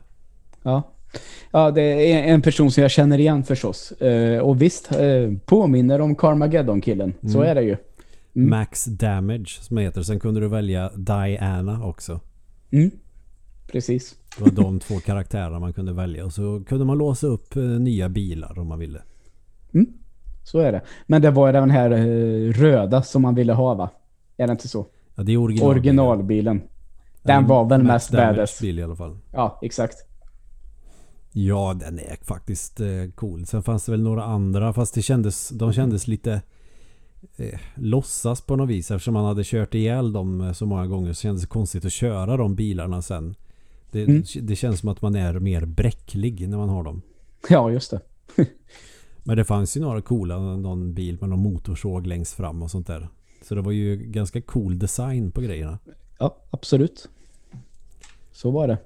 [0.63, 0.83] Ja.
[1.51, 3.91] Ja, det är en person som jag känner igen förstås.
[3.91, 7.13] Eh, och visst, eh, påminner om Carmageddon-killen.
[7.21, 7.49] Så Mm.
[7.49, 7.77] är det ju.
[8.35, 8.49] Mm.
[8.49, 10.01] Max Damage som heter.
[10.01, 12.19] Sen kunde du välja Diana också.
[12.71, 12.91] Mm.
[13.71, 14.15] Precis.
[14.37, 16.25] Det var de två karaktärerna man kunde välja.
[16.25, 19.01] Och så kunde man låsa upp eh, nya bilar om man ville.
[20.43, 20.81] Så är det.
[21.07, 23.89] Men det var den här eh, röda som man ville ha va?
[24.37, 24.87] Är det inte så?
[25.15, 25.69] Ja, det är original.
[25.69, 26.61] Originalbilen.
[27.23, 28.59] Den var väl mest badass.
[28.61, 29.17] bil i alla fall.
[29.33, 29.97] Ja, exakt.
[31.47, 33.45] Ja, den är faktiskt eh, cool.
[33.45, 36.41] Sen fanns det väl några andra fast det kändes, de kändes lite
[37.37, 41.13] eh, låtsas på något vis eftersom man hade kört ihjäl dem eh, så många gånger
[41.13, 43.35] så kändes det konstigt att köra de bilarna sen.
[43.91, 44.23] Det, Mm.
[44.41, 47.01] det känns som att man är mer bräcklig när man har dem.
[47.49, 48.01] Ja, just det.
[49.23, 52.87] Men det fanns ju några coola, någon bil med någon motorsåg längst fram och sånt
[52.87, 53.09] där.
[53.41, 55.79] Så det var ju ganska cool design på grejerna.
[56.19, 57.09] Ja, absolut.
[58.31, 58.77] Så var det.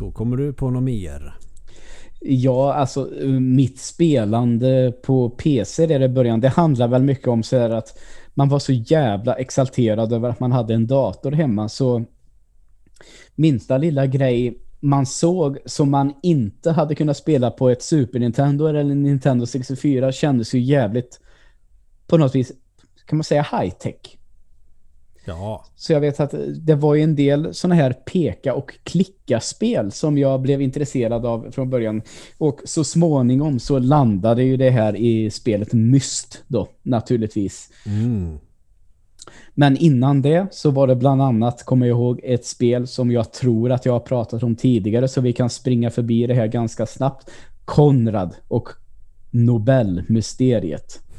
[0.00, 1.34] Så kommer du på något mer?
[2.20, 7.58] Ja, alltså mitt spelande på PC där i början, det handlar väl mycket om så
[7.58, 7.98] här att
[8.34, 12.04] man var så jävla exalterad över att man hade en dator hemma så
[13.34, 18.66] minsta lilla grej man såg som man inte hade kunnat spela på ett Super Nintendo
[18.66, 21.20] eller en Nintendo 64 kändes ju jävligt
[22.06, 22.52] på något vis,
[23.06, 24.19] kan man säga high tech.
[25.24, 29.92] Ja, Så jag vet att det var ju en del sådana här peka och klicka-spel
[29.92, 32.02] som jag blev intresserad av från början.
[32.38, 37.70] Och så småningom så landade ju det här i spelet Myst då, naturligtvis.
[37.86, 38.38] mm.
[39.54, 43.32] Men innan det så var det bland annat, kommer jag ihåg, ett spel som jag
[43.32, 46.86] tror att jag har pratat om tidigare så vi kan springa förbi det här ganska
[46.86, 47.30] snabbt.
[47.64, 48.68] Konrad och
[49.30, 51.09] Nobelmysteriet.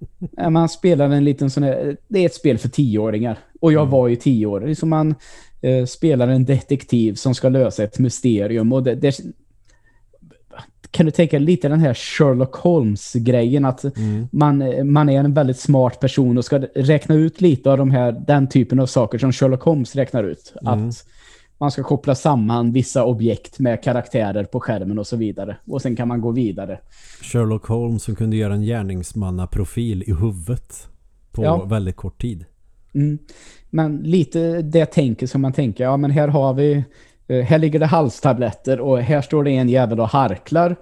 [0.50, 3.38] Man spelar en liten sån här, det är ett spel för tioåringar.
[3.60, 4.74] Och jag var ju tio år.
[4.74, 5.14] Som man
[5.60, 8.72] eh, spelar en detektiv som ska lösa ett mysterium.
[8.72, 9.20] Och det, det,
[10.90, 14.28] kan du tänka lite den här Sherlock Holmes-grejen att Mm.
[14.32, 18.12] man, man är en väldigt smart person och ska räkna ut lite av de här,
[18.26, 20.54] den typen av saker som Sherlock Holmes räknar ut.
[20.62, 20.88] Mm.
[20.88, 21.04] Att
[21.60, 25.56] man ska koppla samman vissa objekt med karaktärer på skärmen och så vidare.
[25.66, 26.80] Och sen kan man gå vidare.
[27.22, 30.88] Sherlock Holmes som kunde göra en gärningsmannaprofil i huvudet
[31.32, 31.64] på Ja.
[31.64, 32.44] väldigt kort tid.
[32.94, 33.18] Mm.
[33.70, 36.84] Men lite det tänker som man tänker, ja men här har vi,
[37.28, 40.76] eh, här ligger det halstabletter och här står det en jävel och harklar.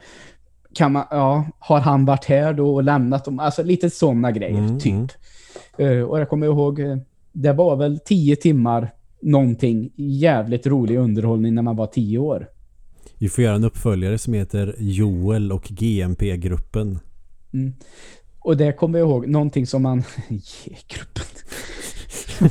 [0.74, 3.38] Kan man, ja, har han varit här då och lämnat dem?
[3.40, 4.92] Alltså lite sådana grejer, Mm, typ.
[4.94, 5.08] mm.
[5.98, 6.96] Eh, och jag kommer ihåg, eh,
[7.32, 8.90] det var väl tio timmar
[9.26, 12.48] någonting jävligt rolig underhållning när man var tio år.
[13.18, 16.98] Vi får göra en uppföljare som heter Joel och GMP-gruppen.
[17.52, 17.72] Mm.
[18.38, 20.02] Och det kommer jag ihåg, någonting som man...
[20.28, 21.24] G-gruppen.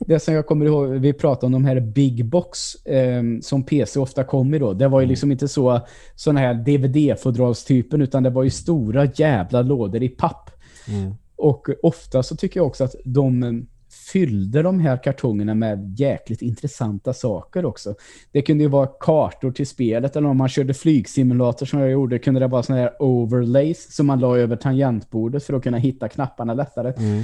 [0.00, 4.00] det som jag kommer ihåg, vi pratade om de här Big Box eh, som PC
[4.00, 4.72] ofta kom i då.
[4.72, 9.62] Det var ju liksom inte så såna här DVD-fodralstypen utan det var ju stora jävla
[9.62, 10.50] lådor i papp.
[10.88, 11.14] Mm.
[11.36, 13.66] Och ofta så tycker jag också att de
[14.12, 17.94] fyllde de här kartongerna med jäkligt intressanta saker också.
[18.32, 22.18] Det kunde ju vara kartor till spelet eller om man körde flygsimulator som jag gjorde
[22.18, 26.08] kunde det vara såna här overlays som man la över tangentbordet för att kunna hitta
[26.08, 26.92] knapparna lättare.
[26.96, 27.22] Mm.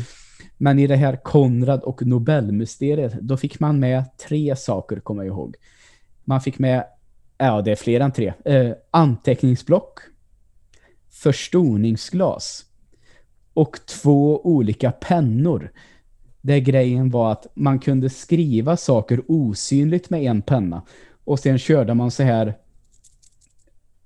[0.59, 5.35] Men i det här Konrad och Nobelmysteriet, då fick man med tre saker, kommer jag
[5.35, 5.57] ihåg.
[6.25, 6.85] Man fick med,
[7.39, 10.01] ja det är fler än tre, eh, anteckningsblock,
[11.11, 12.65] förstoringsglas
[13.55, 15.73] och två olika pennor.
[16.41, 20.83] Där grejen var att man kunde skriva saker osynligt med en penna.
[21.25, 22.55] Och sen körde man så här,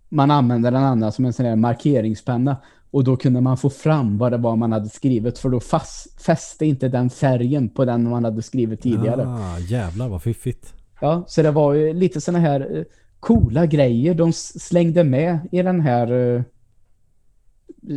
[0.08, 2.56] man använde den andra som en sån här markeringspenna.
[2.90, 6.22] Och då kunde man få fram vad det var man hade skrivit för då fast,
[6.22, 9.26] fäste inte den färgen på den man hade skrivit tidigare.
[9.26, 10.74] Ah, jävlar vad fiffigt.
[11.00, 12.84] Ja, så det var ju lite såna här eh,
[13.20, 16.42] coola grejer de slängde med i den här eh,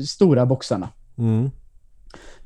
[0.06, 0.90] stora boxarna.
[1.18, 1.52] Mm.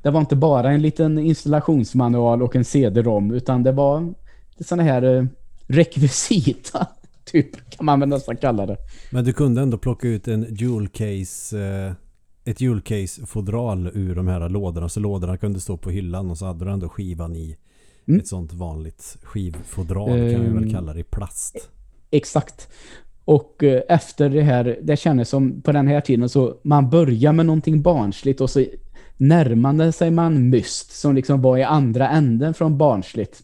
[0.01, 4.13] Det var inte bara en liten installationsmanual och en CD-ROM utan det var
[4.59, 5.25] såna här eh,
[5.67, 6.87] rekvisita
[7.25, 8.77] typ kan man väl nästan kalla det.
[9.11, 11.91] Men du kunde ändå plocka ut en jewel case eh,
[12.45, 16.37] ett jewel case fodral ur de här lådorna så lådorna kunde stå på hyllan och
[16.37, 17.57] så hade du ändå skivan i
[18.07, 18.19] Mm.
[18.19, 20.71] ett sånt vanligt skivfodral kan vi väl Ehm.
[20.71, 21.69] kalla det i plast.
[22.11, 22.67] Exakt.
[23.25, 27.33] Och eh, efter det här, det kändes som på den här tiden så man börjar
[27.33, 28.65] med någonting barnsligt och så
[29.21, 33.43] närmade sig man myst som liksom var i andra änden från barnsligt.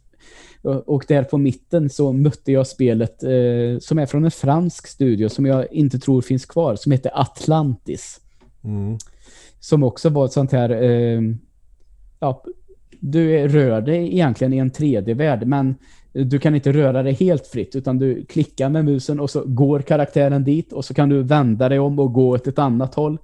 [0.62, 5.30] Och där på mitten så mötte jag spelet eh, som är från en fransk studio
[5.30, 8.22] som jag inte tror finns kvar som heter Atlantis.
[8.64, 8.98] Mm.
[9.60, 11.22] Som också var ett sånt här eh,
[12.20, 12.44] ja,
[13.00, 15.76] du rör dig egentligen i en 3D-värld men
[16.12, 19.80] du kan inte röra dig helt fritt utan du klickar med musen och så går
[19.80, 23.18] karaktären dit och så kan du vända dig om och gå åt ett annat håll.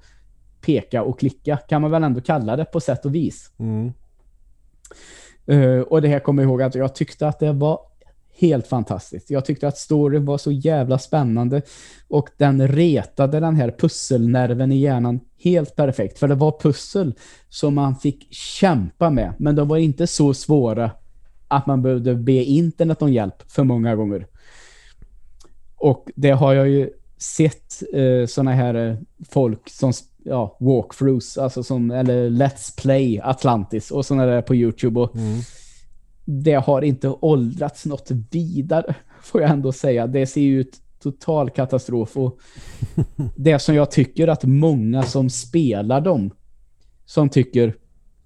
[0.65, 3.51] Peka och klicka kan man väl ändå kalla det på sätt och vis.
[3.59, 3.93] Mm.
[5.45, 7.79] Eh, och det här kommer jag ihåg att jag tyckte att det var
[8.37, 9.29] helt fantastiskt.
[9.29, 11.61] Jag tyckte att storyn var så jävla spännande
[12.07, 16.19] och den retade den här pusselnerven i hjärnan helt perfekt.
[16.19, 17.13] För det var pussel
[17.49, 20.91] som man fick kämpa med, men de var inte så svåra
[21.47, 24.27] att man behövde be internet om hjälp för många gånger.
[25.75, 28.97] Och det har jag ju sett eh, såna här eh,
[29.29, 29.93] folk som
[30.25, 35.39] ja, walkthroughs, alltså som, eller Let's Play Atlantis och såna där på Youtube och Mm.
[36.25, 40.07] det har inte åldrats något vidare, får jag ändå säga.
[40.07, 42.39] Det ser ju ut total katastrof och
[43.35, 46.31] det som jag tycker att många som spelar dem
[47.05, 47.75] som tycker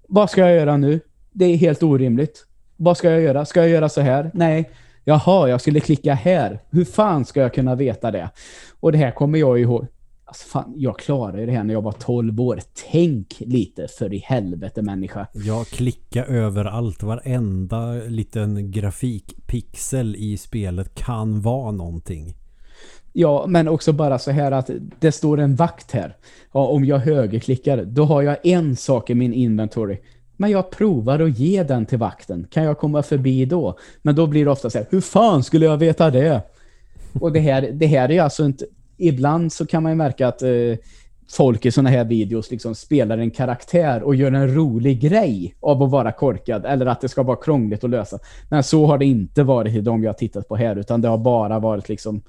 [0.08, 1.00] vad ska jag göra nu?
[1.32, 2.46] Det är helt orimligt.
[2.76, 3.44] Vad ska jag göra?
[3.44, 4.30] Ska jag göra så här?
[4.34, 4.70] Nej.
[5.04, 6.60] Jaha, jag skulle klicka här.
[6.70, 8.30] Hur fan ska jag kunna veta det?
[8.80, 9.86] Och det här kommer jag ihåg.
[10.28, 12.60] Alltså fan, jag klarade det här när jag var 12 år.
[12.90, 15.26] Tänk lite för i helvete människa.
[15.32, 17.02] Jag klickar överallt.
[17.02, 22.34] Varenda liten grafikpixel i spelet kan vara någonting.
[23.12, 24.70] Ja, men också bara så här att
[25.00, 26.16] det står en vakt här.
[26.52, 29.98] Ja, om jag högerklickar, då har jag en sak i min inventory.
[30.36, 32.46] Men jag provar att ge den till vakten.
[32.50, 33.78] Kan jag komma förbi då?
[34.02, 36.42] Men då blir det ofta så här, hur fan skulle jag veta det?
[37.20, 38.64] Och det här, det här är alltså inte...
[38.98, 40.50] Ibland så kan man ju märka att eh,
[41.30, 45.82] folk i såna här videos liksom spelar en karaktär och gör en rolig grej av
[45.82, 48.18] att vara korkad eller att det ska vara krångligt att lösa.
[48.48, 51.08] Men så har det inte varit i de jag har tittat på här utan det
[51.08, 52.22] har bara varit liksom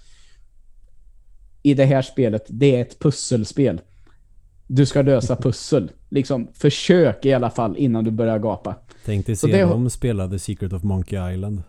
[1.63, 3.81] i det här spelet, det är ett pusselspel.
[4.67, 5.91] Du ska lösa pussel.
[6.09, 8.75] Liksom, försök i alla fall innan du börjar gapa.
[9.05, 11.63] Tänk dig Så se det- dem spela The Secret of Monkey Island.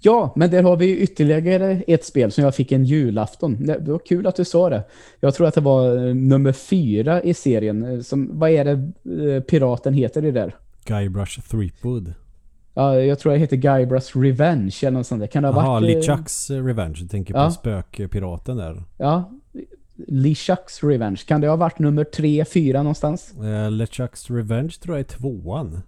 [0.00, 3.66] Ja, men där har vi ytterligare ett spel som jag fick en julafton.
[3.66, 4.84] Det det var kul att du sa det.
[5.20, 7.84] Jag tror att det var eh, nummer fyra i serien.
[7.84, 8.72] eh, Som, vad är det
[9.34, 10.56] eh, piraten heter i där?
[10.84, 12.14] Guybrush Threepwood.
[12.74, 15.26] Ja, jag tror det heter Guybrush Revenge eller något sånt där.
[15.26, 15.84] Kan det ha Jaha, varit...
[15.86, 16.96] Lee eh, Chucks Revenge.
[17.00, 17.50] Du tänker på Ja.
[17.50, 18.82] spökpiraten där.
[18.96, 19.30] Ja,
[20.06, 21.20] Lee Chucks Revenge.
[21.26, 23.34] Kan det ha varit nummer tre, fyra någonstans?
[23.42, 25.80] Eh, LeChucks Revenge tror jag är tvåan.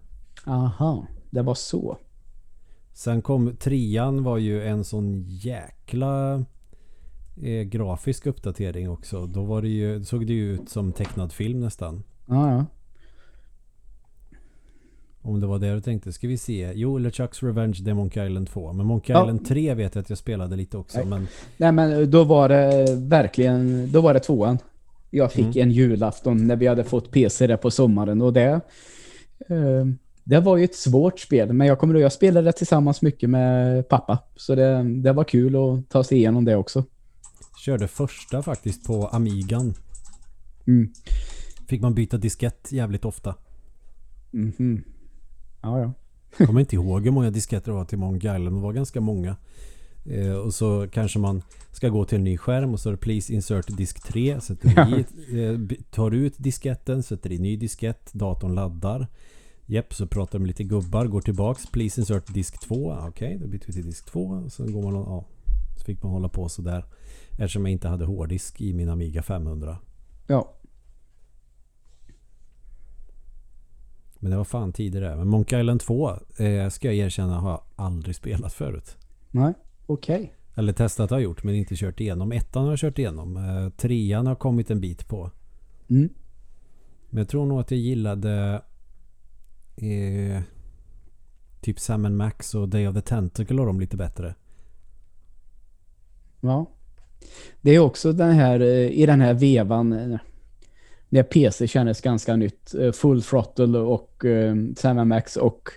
[0.47, 1.97] Aha, det var så.
[2.93, 6.45] Sen kom trean var ju en sån jäkla
[7.43, 9.27] eh, grafisk uppdatering också.
[9.27, 12.03] Då var det ju, såg det ju ut som tecknad film nästan.
[12.27, 12.67] Ja, ja.
[15.23, 16.13] Om det var det du tänkte.
[16.13, 16.73] Ska vi se.
[16.75, 18.73] Jo, LeChucks Revenge det är Monkey Island 2.
[18.73, 19.23] Men Monkey Ja.
[19.23, 20.99] Island 3 vet jag att jag spelade lite också.
[20.99, 21.07] Nej.
[21.07, 21.27] Men
[21.57, 24.59] Nej, men då var det verkligen, då var det tvåan.
[25.11, 25.63] Jag fick Mm.
[25.69, 28.61] en julafton när vi hade fått PC där på sommaren och det
[29.49, 29.87] eh,
[30.25, 33.89] det var ju ett svårt spel, men jag kommer ihåg jag spelade tillsammans mycket med
[33.89, 34.19] pappa.
[34.37, 36.85] Så det, det var kul att ta sig igenom det också.
[37.65, 39.75] körde första faktiskt på Amigan.
[40.67, 40.93] Mm.
[41.69, 43.35] Fick man byta diskett jävligt ofta.
[44.31, 44.85] Mhm.
[45.63, 45.93] Ja, ja.
[46.47, 48.57] Kommer inte ihåg hur många disketter det var till Monkey Island.
[48.57, 49.37] Det var ganska många.
[50.05, 51.43] Eh, och så kanske man
[51.73, 54.41] ska gå till en ny skärm och så är det Please insert disk 3.
[54.41, 54.69] Sätter
[54.99, 55.05] i,
[55.45, 59.07] eh, tar ut disketten, sätter i ny diskett, datorn laddar.
[59.71, 61.67] Jepp, så pratar de med lite gubbar, går tillbaks.
[61.67, 62.97] Please insert disk 2.
[63.09, 64.21] Okej, då byter vi till disk 2.
[64.21, 65.25] Och så går man ja,
[65.77, 66.85] så fick man hålla på sådär.
[67.31, 69.79] Eftersom jag inte hade hårddisk i min Amiga 500.
[70.27, 70.55] Ja.
[74.19, 75.17] Men det var fan tidigare.
[75.17, 78.97] Men Monkey Island 2 eh, ska jag erkänna har jag aldrig spelat förut.
[79.31, 79.55] Nej,
[79.87, 80.35] okej.
[80.55, 82.33] Eller testat har jag gjort men inte kört igenom.
[82.33, 83.37] Ettan har jag kört igenom.
[83.37, 85.31] Eh, trean har kommit en bit på.
[85.89, 86.09] Mm.
[87.11, 88.63] Men jag tror nog att jag gillade
[89.83, 90.43] eh,
[91.61, 94.35] typ Sam Max och Day of the Tentacle och dem lite bättre.
[96.41, 96.71] Ja.
[97.61, 100.19] Det är också den här, eh, i den här vevan eh,
[101.09, 102.75] när PC kändes ganska nytt.
[102.75, 104.25] eh, Full Throttle och
[104.77, 105.69] Sam Max och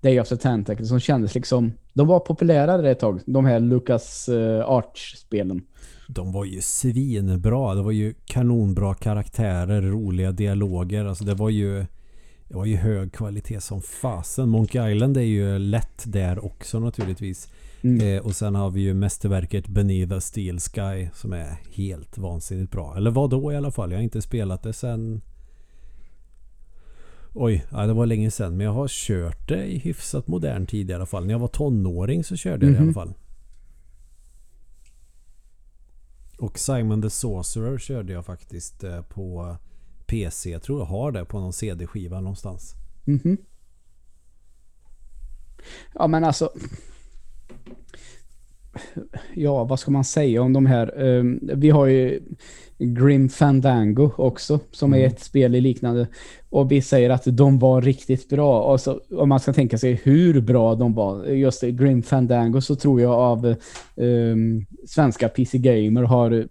[0.00, 3.20] Day of the Tentacle som kändes liksom, de var populära ett tag.
[3.26, 4.28] De här Lucas
[4.66, 5.62] Arch-spelen.
[6.08, 7.74] De var ju svinbra.
[7.74, 11.04] Det var ju kanonbra karaktärer, roliga dialoger.
[11.04, 11.86] Alltså det var ju
[12.52, 14.48] det var ju hög kvalitet som fasen.
[14.48, 17.48] Monkey Island är ju lätt där också naturligtvis.
[17.82, 18.00] Mm.
[18.16, 22.72] Eh, och sen har vi ju mästerverket Beneath a Steel Sky som är helt vansinnigt
[22.72, 22.96] bra.
[22.96, 23.90] Eller vad då i alla fall.
[23.90, 25.20] Jag har inte spelat det sen...
[27.34, 28.56] Oj, ja, det var länge sedan.
[28.56, 31.26] Men jag har kört det i hyfsat modern tid i alla fall.
[31.26, 32.94] När jag var tonåring så körde jag det i alla Mhm.
[32.94, 33.14] fall.
[36.38, 39.56] Och Simon the Sorcerer körde jag faktiskt eh, på
[40.12, 40.50] PC.
[40.50, 42.74] Jag tror jag har det på någon CD-skiva någonstans.
[43.04, 43.36] Mhm.
[45.94, 46.50] Ja men alltså.
[49.34, 51.02] Ja, vad ska man säga om de här?
[51.02, 52.20] Um, vi har ju
[52.78, 55.08] Grim Fandango också, som är Mm.
[55.10, 56.06] ett spel i liknande.
[56.50, 58.62] Och vi säger att de var riktigt bra.
[58.62, 61.24] Och så, om man ska tänka sig hur bra de var.
[61.26, 63.54] Just Grim Fandango så tror jag av
[63.96, 66.48] um, svenska PC Gamer har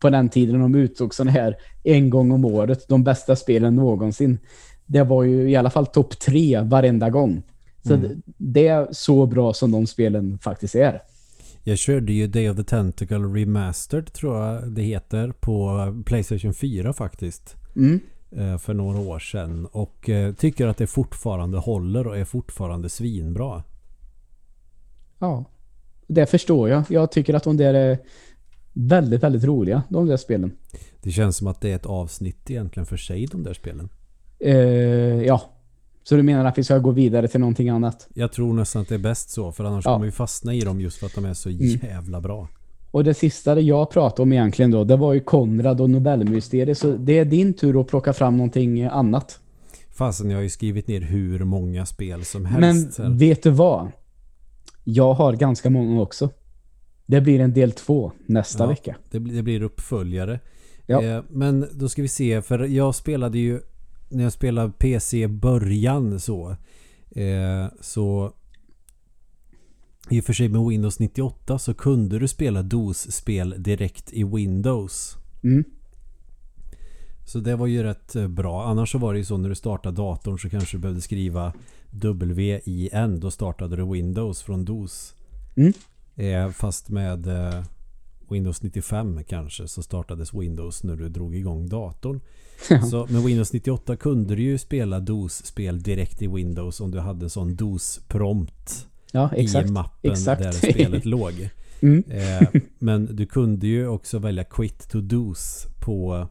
[0.00, 4.38] på den tiden de utsåg sån här en gång om året, de bästa spelen någonsin.
[4.86, 7.42] Det var ju i alla fall topp tre varenda gång.
[7.82, 8.22] Så Mm.
[8.36, 11.02] det, är så bra som de spelen faktiskt är.
[11.64, 15.70] Jag körde ju Day of the Tentacle Remastered tror jag det heter på
[16.06, 17.56] Playstation 4 faktiskt.
[17.76, 18.00] Mm.
[18.30, 19.66] eh, För några år sedan.
[19.66, 23.62] Och eh, tycker att det fortfarande håller och är fortfarande svinbra.
[25.18, 25.44] Ja,
[26.06, 26.82] det förstår jag.
[26.88, 27.98] Jag tycker att de där är
[28.78, 30.52] väldigt, väldigt roliga, de där spelen.
[31.02, 33.88] Det känns som att det är ett avsnitt egentligen för sig de där spelen.
[34.38, 34.54] Eh,
[35.22, 35.42] ja,
[36.02, 38.08] så du menar att vi ska gå vidare till någonting annat?
[38.14, 39.92] Jag tror nästan att det är bäst så för annars Ja.
[39.92, 41.78] kommer vi fastna i dem just för att de är så Mm.
[41.82, 42.48] jävla bra.
[42.90, 46.78] Och det sista jag pratade om egentligen då, det var ju Konrad och Nobelmysteriet.
[46.78, 49.40] Så det är din tur att plocka fram någonting annat.
[49.94, 52.98] Fasen jag har ju skrivit ner hur många spel som Men helst.
[52.98, 53.10] här.
[53.10, 53.88] vet du vad?
[54.84, 56.30] Jag har ganska många också.
[57.06, 58.68] Det blir en del två nästa Ja.
[58.68, 58.96] vecka.
[59.10, 60.40] Det, blir- det blir uppföljare.
[60.86, 61.02] Ja.
[61.02, 62.42] Eh, men då ska vi se.
[62.42, 63.60] För jag spelade ju
[64.08, 66.56] när jag spelade PC början så.
[67.10, 68.32] Eh, så
[70.10, 75.16] i och för sig med Windows 98 så kunde du spela DOS-spel direkt i Windows.
[75.44, 75.64] Mm.
[77.26, 78.64] Så det var ju rätt eh, bra.
[78.64, 81.52] Annars så var det ju så när du startade datorn så kanske du behövde skriva
[81.92, 83.20] WIN.
[83.20, 85.14] Då startade du Windows från DOS.
[85.56, 85.72] Mm.
[86.16, 87.62] Eh, fast med eh,
[88.30, 92.20] Windows 95 kanske så startades Windows när du drog igång datorn.
[92.90, 97.26] Så med Windows 98 kunde du ju spela DOS-spel direkt i Windows om du hade
[97.26, 100.42] en sån DOS-prompt Ja, i mappen exakt.
[100.42, 101.48] där spelet låg.
[101.80, 102.04] Mm.
[102.10, 102.48] Eh,
[102.78, 106.28] men du kunde ju också välja Quit to DOS på,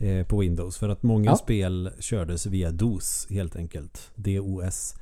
[0.00, 0.76] eh, på Windows.
[0.76, 1.36] För att många Ja.
[1.36, 4.10] spel kördes via DOS helt enkelt.
[4.14, 4.94] DOS.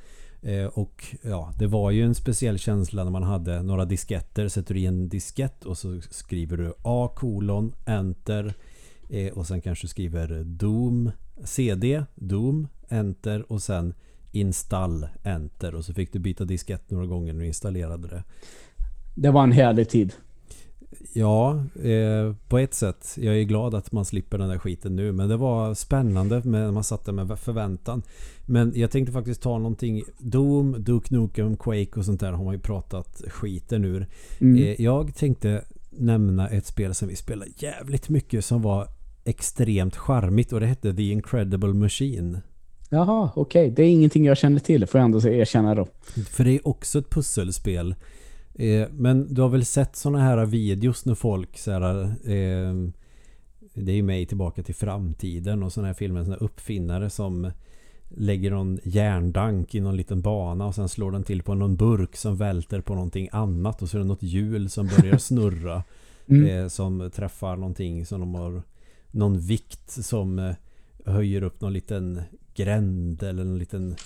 [0.42, 4.48] Eh, och ja, det var ju en speciell känsla när man hade några disketter.
[4.48, 8.54] Sätter du i en diskett och så skriver du A kolon enter
[9.08, 11.10] eh, och sen kanske skriver Doom
[11.44, 13.94] CD Doom enter och sen
[14.32, 18.24] install enter och så fick du byta diskett några gånger när du installerade det.
[19.14, 20.12] Det var en härlig tid.
[21.18, 23.18] Ja, eh, på ett sätt.
[23.20, 25.12] Jag är glad att man slipper den där skiten nu.
[25.12, 28.02] Men det var spännande när man satt där med förväntan.
[28.46, 30.02] Men jag tänkte faktiskt ta någonting.
[30.18, 34.06] Doom, Duke Nukem, Quake och sånt där har man ju pratat skiten ur.
[34.38, 34.62] Mm.
[34.62, 38.88] Eh, jag tänkte nämna ett spel som vi spelade jävligt mycket som var
[39.24, 42.38] extremt charmigt och det hette The Incredible Machine.
[42.90, 43.62] Jaha, okej.
[43.62, 43.74] Okay.
[43.74, 45.86] Det är ingenting jag känner till, får jag ändå erkänna då.
[46.30, 47.94] För det är också ett pusselspel.
[48.58, 52.74] Eh, men du har väl sett sådana här videos när folk så här, eh,
[53.74, 57.50] Det är ju mig tillbaka till framtiden och sådana här filmer, sådana här uppfinnare som
[58.08, 62.16] lägger någon järndank i någon liten bana och sen slår den till på någon burk
[62.16, 65.82] som välter på någonting annat och så är det något hjul som börjar snurra
[66.26, 66.46] mm.
[66.46, 68.62] eh, som träffar någonting som de har
[69.10, 70.54] någon vikt som eh,
[71.04, 72.22] höjer upp någon liten
[72.54, 73.96] gränd eller en liten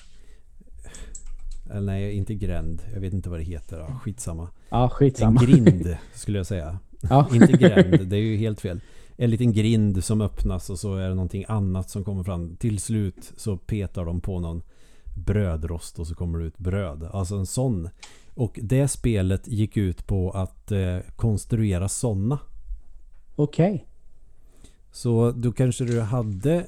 [1.70, 2.82] eller nej, inte gränd.
[2.92, 3.78] Jag vet inte vad det heter.
[3.78, 4.48] Ja, skitsamma.
[4.68, 5.40] Ja, skitsamma.
[5.40, 6.78] En grind skulle jag säga.
[7.00, 7.28] Ja.
[7.34, 8.80] inte gränd, det är ju helt fel.
[9.16, 12.56] En liten grind som öppnas och så är det någonting annat som kommer fram.
[12.56, 14.62] Till slut så petar de på någon
[15.14, 17.08] brödrost och så kommer det ut bröd.
[17.12, 17.88] Alltså en sån.
[18.34, 22.38] Och det spelet gick ut på att eh, konstruera sådana.
[23.36, 23.74] Okej.
[23.74, 23.86] Okay.
[24.92, 26.66] Så då kanske du hade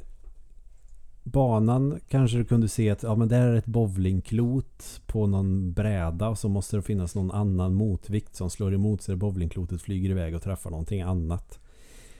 [1.24, 6.28] banan kanske du kunde se att ja, men där är ett bowlingklot på någon bräda
[6.28, 10.10] och så måste det finnas någon annan motvikt som slår emot så det bowlingklotet flyger
[10.10, 11.58] iväg och träffar någonting annat.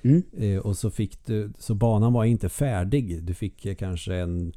[0.02, 0.22] Mm.
[0.38, 3.22] Eh, och så fick du, så banan var inte färdig.
[3.22, 4.52] Du fick eh, kanske en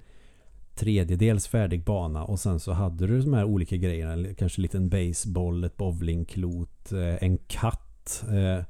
[0.76, 4.34] tredjedels färdig bana och sen så hade du de här olika grejerna.
[4.34, 8.24] Kanske en liten baseball, ett bowlingklot, eh, en katt.
[8.30, 8.66] Eh,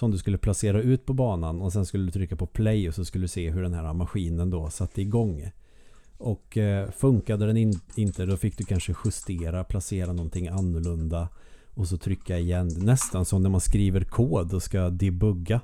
[0.00, 2.94] som du skulle placera ut på banan och sen skulle du trycka på play och
[2.94, 5.50] så skulle du se hur den här maskinen då satte igång.
[6.18, 11.28] Och eh, funkade den in, inte då fick du kanske justera, placera någonting annorlunda
[11.74, 12.70] och så trycka igen.
[12.76, 15.60] Nästan som när man skriver kod och ska debugga.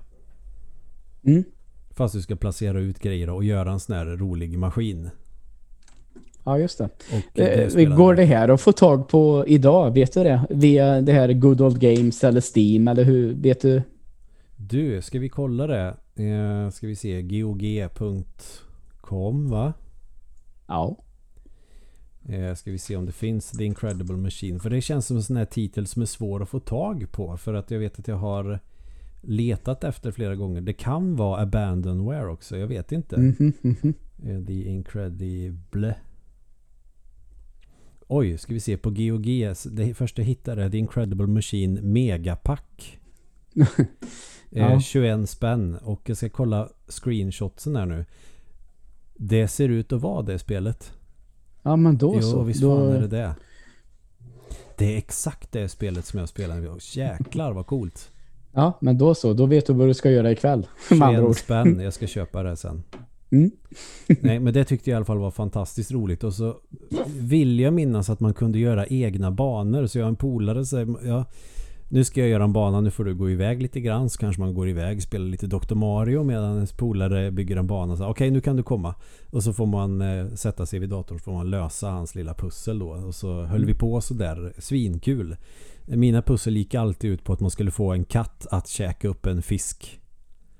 [1.25, 1.45] Mm.
[1.91, 5.11] Fast du ska placera ut grejer och göra en sån här rolig maskin.
[6.45, 6.85] Ja, just det.
[7.13, 9.95] Och eh, det går det här att få tag på idag?
[9.95, 10.47] Vet du det?
[10.51, 13.35] Via det här Good Old Games eller Steam eller hur?
[13.35, 13.83] Vet du?
[14.69, 15.97] Du, ska vi kolla det?
[16.15, 17.23] Eh, ska vi se.
[17.23, 17.89] GOG.com
[19.49, 19.73] va?
[20.67, 20.97] Ja.
[22.29, 24.61] Eh, ska vi se om det finns The Incredible Machine.
[24.61, 27.37] För det känns som en sån här titel som är svår att få tag på.
[27.37, 28.61] För att jag vet att jag har
[29.21, 30.61] letat efter flera gånger.
[30.61, 32.57] Det kan vara Abandonware också.
[32.57, 33.17] Jag vet inte.
[33.17, 33.95] Mm -hmm, mm -hmm.
[34.47, 35.95] The Incredible.
[38.09, 39.55] Oj, ska vi se på GOG.
[39.71, 42.99] Det första jag hittade The Incredible Machine Megapack.
[44.57, 44.81] Ja.
[44.81, 45.77] 21 spänn.
[45.83, 48.05] Och jag ska kolla screenshotsen här nu.
[49.15, 50.93] Det ser ut att vara det spelet.
[51.63, 52.43] Ja men då jo, så.
[52.43, 52.77] visst då...
[52.77, 53.35] fan är det det.
[54.79, 56.71] Det är exakt det spelet som jag spelade.
[56.93, 58.11] Jäklar vad coolt.
[58.53, 59.33] Ja men då så.
[59.33, 60.67] Då vet du vad du ska göra ikväll.
[60.89, 61.81] 21 spänn.
[61.81, 62.83] Jag ska köpa det sen.
[63.31, 63.51] Mm.
[64.21, 66.25] Nej men det tyckte jag i alla fall var fantastiskt roligt.
[66.25, 66.57] Och så
[67.07, 69.87] vill jag minnas att man kunde göra egna banor.
[69.87, 70.65] Så jag har en polare.
[70.65, 71.25] Så jag,
[71.89, 74.11] nu ska jag göra en bana, nu får du gå iväg lite grann.
[74.11, 75.75] Så kanske man går iväg, spelar lite Dr.
[75.75, 77.95] Mario medan ens polare bygger en bana.
[77.95, 78.95] Okej, okay, nu kan du komma.
[79.31, 82.35] Och så får man eh, sätta sig vid datorn så får man lösa hans lilla
[82.35, 82.89] pussel då.
[82.89, 85.37] Och så höll vi på sådär, svinkul.
[85.85, 89.27] Mina pussel gick alltid ut på att man skulle få en katt att käka upp
[89.27, 90.01] en fisk.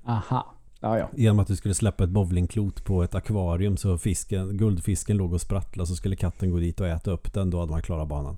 [0.05, 0.53] Aha.
[0.79, 1.09] Ja, ja.
[1.15, 5.41] Genom att du skulle släppa ett bowlingklot på ett akvarium så fisken, guldfisken låg och
[5.41, 7.49] sprattlade så skulle katten gå dit och äta upp den.
[7.49, 8.37] Då hade man klarat banan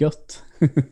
[0.00, 0.42] gött.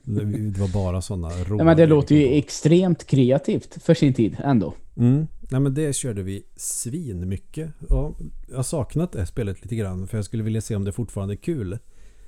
[0.04, 1.56] det var bara sådana roliga...
[1.58, 4.74] Ja, men det låter ju extremt kreativt för sin tid ändå.
[4.96, 5.26] Mm.
[5.50, 7.70] Nej, men det körde vi svin mycket.
[7.88, 8.14] Ja,
[8.48, 11.34] jag har saknat det spelet lite grann för jag skulle vilja se om det fortfarande
[11.34, 11.78] är kul.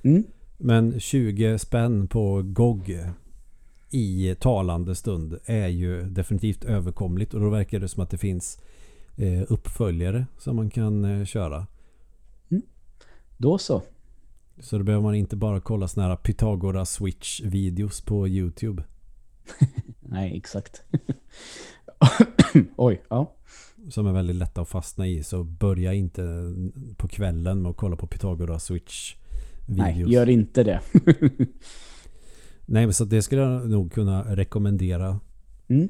[0.03, 0.23] Mm.
[0.57, 2.99] Men 20 spänn på GOG
[3.89, 8.61] i talande stund är ju definitivt överkomligt och då verkar det som att det finns
[9.17, 11.67] eh, uppföljare som man kan eh, köra.
[12.51, 12.63] Mm.
[13.37, 13.81] Då så.
[14.59, 18.83] Så då behöver man inte bara kolla såna här Pythagoras Switch videos på Youtube.
[19.99, 20.83] Nej, exakt.
[22.75, 23.35] Oj, ja.
[23.89, 25.23] Som är väldigt lätta att fastna i.
[25.23, 26.53] Så börja inte
[26.97, 29.15] på kvällen med att kolla på Pythagoras Switch
[29.65, 29.95] videos.
[29.97, 30.81] Nej, gör inte det.
[32.65, 35.19] Nej, så det skulle jag nog kunna rekommendera.
[35.67, 35.89] Mm.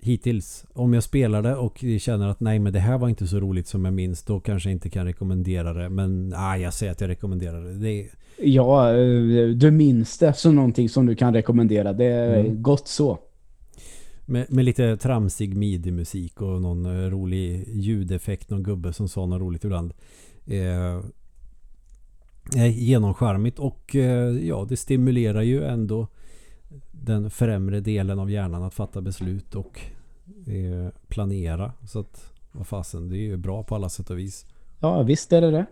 [0.00, 0.64] Hittills.
[0.72, 3.66] Om jag spelar det och känner att nej men det här var inte så roligt
[3.66, 4.22] som jag minns.
[4.22, 5.88] Då kanske jag inte kan rekommendera det.
[5.88, 7.74] Men nej, jag säger att jag rekommenderar det.
[7.74, 8.08] det är...
[8.42, 11.92] Ja, eh, du minns det som någonting som du kan rekommendera.
[11.92, 12.62] Det är mm.
[12.62, 13.18] gott så.
[14.26, 18.50] Med, med, lite tramsig midi-musik och någon eh, rolig ljudeffekt.
[18.50, 19.94] Någon gubbe som sa något roligt ibland.
[20.46, 21.00] Eh,
[22.66, 26.08] genomskärmigt och eh, ja, det stimulerar ju ändå
[26.90, 29.80] den främre delen av hjärnan att fatta beslut och
[30.46, 31.72] eh, planera.
[31.86, 34.46] Så att vad fasen, det är ju bra på alla sätt och vis.
[34.80, 35.66] Ja, visst är det det.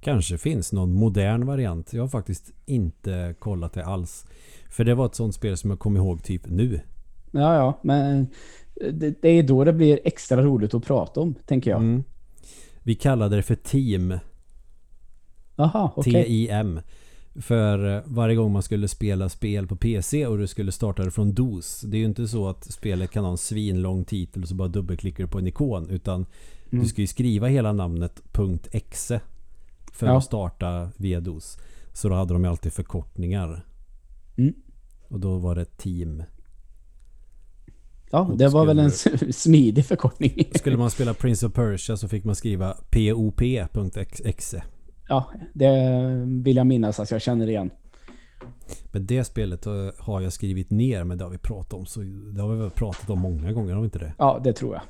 [0.00, 1.92] Kanske finns någon modern variant.
[1.92, 4.26] Jag har faktiskt inte kollat det alls.
[4.70, 6.80] För det var ett sånt spel som jag kom ihåg typ nu.
[7.30, 8.26] Ja, ja, men
[8.74, 11.80] det, det är då det blir extra roligt att prata om, tänker jag.
[11.80, 12.04] Mm.
[12.82, 14.18] Vi kallade det för Team.
[15.56, 15.92] Aha.
[15.96, 16.12] Okay.
[16.12, 16.80] T-I-M.
[17.34, 21.10] För eh, varje gång man skulle spela spel på PC och du skulle starta det
[21.10, 21.80] från DOS.
[21.80, 24.68] Det är ju inte så att spelet kan ha en svinlång titel och så bara
[24.68, 25.90] dubbelklickar du på en ikon.
[25.90, 26.26] Utan
[26.70, 26.84] mm.
[26.84, 28.22] du ska ju skriva hela namnet
[28.72, 29.20] .exe
[29.92, 30.18] för ja.
[30.18, 31.58] att starta via DOS.
[31.92, 33.64] Så då hade de ju alltid förkortningar.
[34.36, 34.54] Mm.
[35.08, 36.22] Och då var det team.
[38.10, 38.90] Ja, det var väl en
[39.32, 40.50] smidig förkortning.
[40.54, 44.62] Skulle man spela Prince of Persia så fick man skriva pop.exe.
[45.08, 45.72] Ja, det
[46.26, 47.70] vill jag minnas att jag känner igen.
[48.92, 49.64] Men det spelet
[49.98, 51.86] har jag skrivit ner men det har vi pratat om.
[51.86, 52.00] Så
[52.34, 54.12] det har vi väl pratat om många gånger, har vi inte det?
[54.18, 54.82] Ja, det tror jag.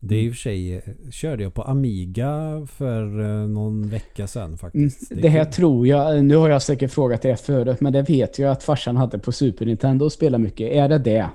[0.00, 4.58] Det är i och för sig, körde jag på Amiga för eh, någon vecka sedan
[4.58, 5.10] faktiskt.
[5.10, 8.38] Mm, det, här tror jag, nu har jag säkert frågat det förut, men det vet
[8.38, 10.72] jag att farsan hade på Super Nintendo och spela mycket.
[10.72, 11.30] Är det det?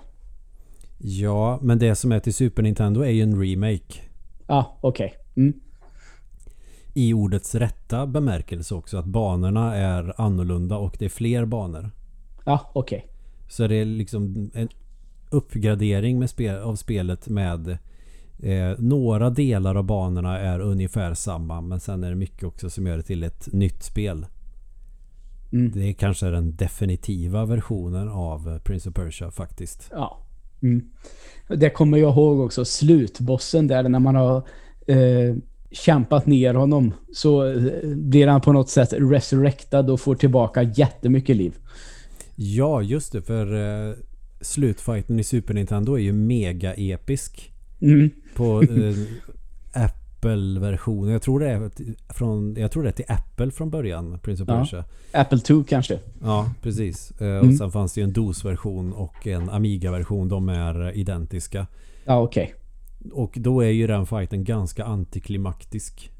[0.98, 4.02] Ja, men det som är till Super Nintendo är ju en remake.
[4.48, 5.06] Ja, ah, okej.
[5.06, 5.44] Okay.
[5.44, 5.60] Mm.
[6.94, 11.92] I ordets rätta bemärkelse också, att banorna är annorlunda och det är fler banor.
[12.46, 12.98] Ja, okej.
[12.98, 13.10] Okay.
[13.50, 14.70] Så det är liksom en
[15.30, 17.78] uppgradering med spel, av spelet med
[18.44, 22.88] Eh, några delar av banorna är ungefär samma men sen är det mycket också som
[22.88, 24.26] gör det till ett nytt spel.
[25.52, 25.72] Mm.
[25.72, 29.90] Det är kanske den definitiva versionen av Prince of Persia faktiskt.
[29.92, 30.18] Ja.
[30.62, 30.90] Mm.
[31.48, 32.66] Det kommer jag ihåg också.
[32.66, 34.38] Slutbossen där när man har
[34.88, 35.36] eh,
[35.72, 41.36] kämpat ner honom så eh, blir han på något sätt resurrectad och får tillbaka jättemycket
[41.36, 41.54] liv.
[42.36, 43.22] Ja, just det.
[43.22, 43.54] För
[43.90, 43.94] eh,
[44.42, 47.54] slutfighten i Super Nintendo är ju mega episk.
[47.82, 48.10] Mm.
[48.36, 48.96] På eh,
[49.74, 51.12] Apple-versionen.
[51.12, 51.72] Jag tror det är
[52.14, 54.20] från Jag tror det är till Apple från början.
[54.20, 54.60] Prince of ja.
[54.60, 54.84] Persia.
[55.12, 56.00] Apple 2 kanske.
[56.22, 57.12] Ja, precis.
[57.22, 57.50] Eh, mm.
[57.50, 60.30] Och sen fanns det ju en DOS-version och en Amiga-version.
[60.30, 61.68] De är identiska.
[62.06, 62.44] Ja, okej.
[62.44, 62.61] Okay.
[63.12, 66.12] Och då är ju den fighten ganska antiklimaktisk.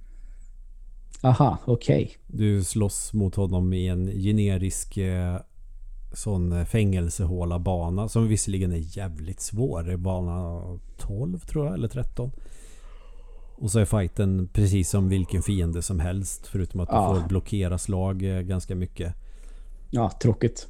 [1.24, 2.04] Aha, okej.
[2.04, 2.16] Okay.
[2.28, 5.38] Du slåss mot honom i en generisk eh,
[6.14, 9.84] sån eh, fängelsehåla bana som visserligen är jävligt svår.
[9.84, 10.62] Det är bana
[10.98, 12.32] 12 tror jag, eller 13.
[13.56, 16.48] Och så är fighten precis som vilken fiende som helst.
[16.48, 17.16] Förutom att du ja.
[17.16, 19.14] får blockera slag eh, ganska mycket.
[19.90, 20.68] Ja, tråkigt.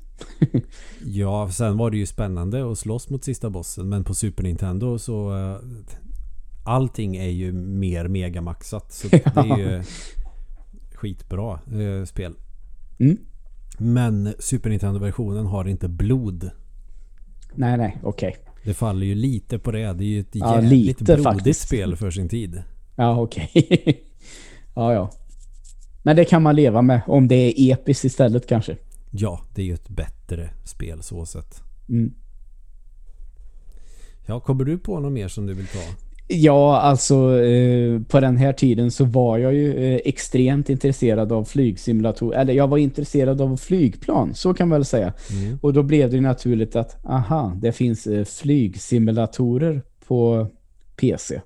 [1.06, 3.90] ja, sen var det ju spännande att slåss mot sista bossen.
[3.90, 5.32] Men på Super Nintendo så...
[6.66, 8.92] Eh, allting är ju mer megamaxat.
[8.92, 9.84] Så det är ju
[10.96, 11.60] skitbra
[12.06, 12.34] spel.
[13.00, 13.18] Mm.
[13.78, 16.50] Men Super Nintendo-versionen har inte blod.
[17.56, 18.30] Nej, nej, okej.
[18.30, 18.42] Okay.
[18.64, 19.94] Det faller ju lite på det.
[19.94, 21.62] Det är ju ett ja, jävligt lite, blodigt faktiskt.
[21.62, 22.64] spel för sin tid.
[22.96, 23.52] Ja, okej.
[23.54, 23.94] Okay.
[24.76, 25.12] ja, ja.
[26.04, 28.78] Men det kan man leva med om det är episkt istället kanske.
[29.12, 31.62] Ja, det är ju ett bättre spel så sett.
[31.90, 32.14] Mm.
[34.26, 35.80] Ja, kommer du på något mer som du vill ta?
[36.34, 41.44] Ja, alltså eh, på den här tiden så var jag ju eh, extremt intresserad av
[41.44, 42.40] flygsimulatorer.
[42.40, 45.14] Eller jag var intresserad av flygplan, så kan man väl säga.
[45.32, 45.60] Mm.
[45.62, 50.48] Och då blev det naturligt att, aha, det finns eh, flygsimulatorer på
[50.96, 51.42] PC.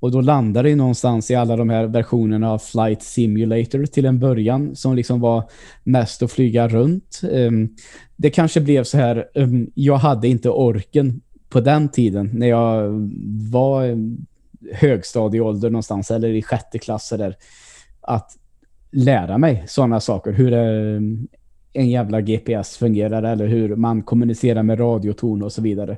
[0.00, 4.18] Och då landade det någonstans i alla de här versionerna av Flight Simulator till en
[4.18, 5.50] början som liksom var
[5.84, 7.20] mest att flyga runt.
[7.30, 7.76] Um,
[8.16, 11.20] det kanske blev så här, um, jag hade inte orken
[11.52, 12.90] på den tiden när jag
[13.50, 13.98] var
[14.72, 17.36] högstadieålder någonstans eller i sjätte klass där
[18.00, 18.36] att
[18.92, 20.32] lära mig sådana saker.
[20.32, 20.52] Hur
[21.72, 25.96] en jävla GPS fungerar eller hur man kommunicerar med radioton och så vidare.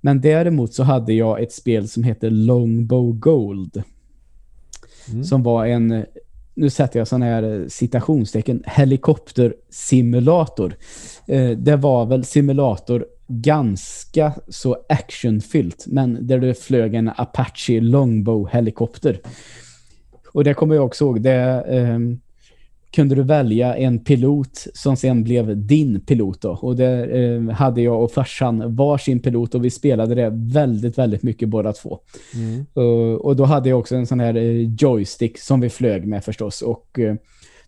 [0.00, 3.82] Men däremot så hade jag ett spel som heter Longbow Gold.
[5.12, 5.24] Mm.
[5.24, 6.04] Som var en,
[6.54, 10.76] nu sätter jag sådana här citationstecken, helikoptersimulator.
[11.26, 18.48] Eh, det var väl simulator ganska så actionfyllt men där det flög en Apache Longbow
[18.52, 19.20] helikopter.
[20.32, 21.20] Och det kommer jag också ihåg.
[21.20, 21.98] Det eh,
[22.94, 26.50] kunde du välja en pilot som sen blev din pilot då.
[26.50, 31.22] Och där eh, hade jag och farsan varsin pilot och vi spelade det väldigt, väldigt
[31.22, 31.98] mycket båda två.
[32.34, 32.66] Mm.
[32.78, 36.24] Uh, och då hade jag också en sån här eh, joystick som vi flög med
[36.24, 36.62] förstås.
[36.62, 37.14] Och eh,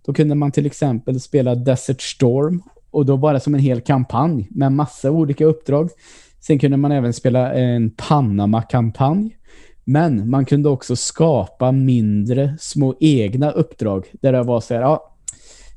[0.04, 2.62] då kunde man till exempel spela Desert Storm
[2.96, 5.90] och då det som en hel kampanj med massa olika uppdrag.
[6.40, 9.36] Sen kunde man även spela en Panama-kampanj.
[9.84, 15.12] Men man kunde också skapa mindre små egna uppdrag där det var så här, ja,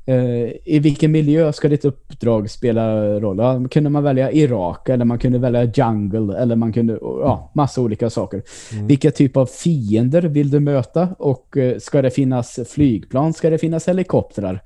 [0.06, 3.38] eh, i vilken miljö ska ditt uppdrag spela roll?
[3.38, 7.80] Ja, kunde man välja Irak eller man kunde välja Jungle eller man kunde, ja, massa
[7.80, 8.42] olika saker.
[8.72, 8.86] Mm.
[8.86, 13.32] Vilka typ av fiender vill du möta och eh, ska det finnas flygplan?
[13.32, 14.62] Ska det finnas helikoptrar?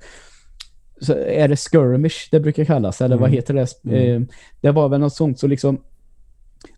[1.01, 3.35] Så är det skirmish det brukar kallas eller vad Mm.
[3.35, 3.67] heter det?
[3.85, 4.21] Mm.
[4.21, 4.27] Eh,
[4.61, 5.81] det var väl något sånt så liksom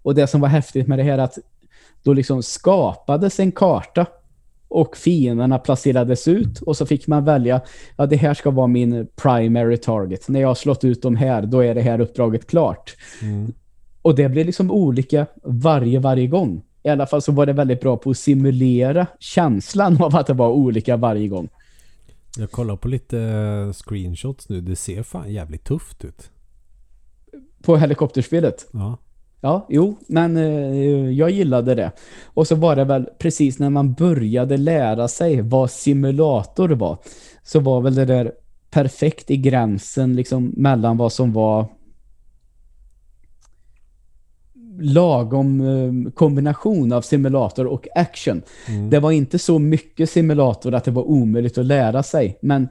[0.01, 1.37] och det som var häftigt med det här att
[2.03, 4.05] då liksom skapades en karta
[4.67, 7.61] och fienderna placerades ut och så fick man välja
[7.97, 10.29] ja det här ska vara min primary target.
[10.29, 12.95] När jag har slått ut de här då är det här uppdraget klart.
[13.21, 13.53] Mm.
[14.01, 16.61] Och det blev liksom olika varje, varje gång.
[16.83, 20.33] I alla fall så var det väldigt bra på att simulera känslan av att det
[20.33, 21.49] var olika varje gång.
[22.37, 24.61] Jag kollar på lite eh, screenshots nu.
[24.61, 26.31] Det ser fan jävligt tufft ut.
[27.63, 28.67] På helikopterspelet.
[28.71, 28.97] Ja.
[29.41, 31.91] Ja, jo, men eh, jag gillade det.
[32.25, 36.97] Och så var det väl precis när man började lära sig vad simulator var.
[37.43, 38.31] Så var väl det där
[38.69, 41.67] perfekt i gränsen liksom mellan vad som var
[44.79, 48.41] lagom eh, kombination av simulator och action.
[48.67, 48.89] Mm.
[48.89, 52.67] Det var inte så mycket simulator att det var omöjligt att lära sig, men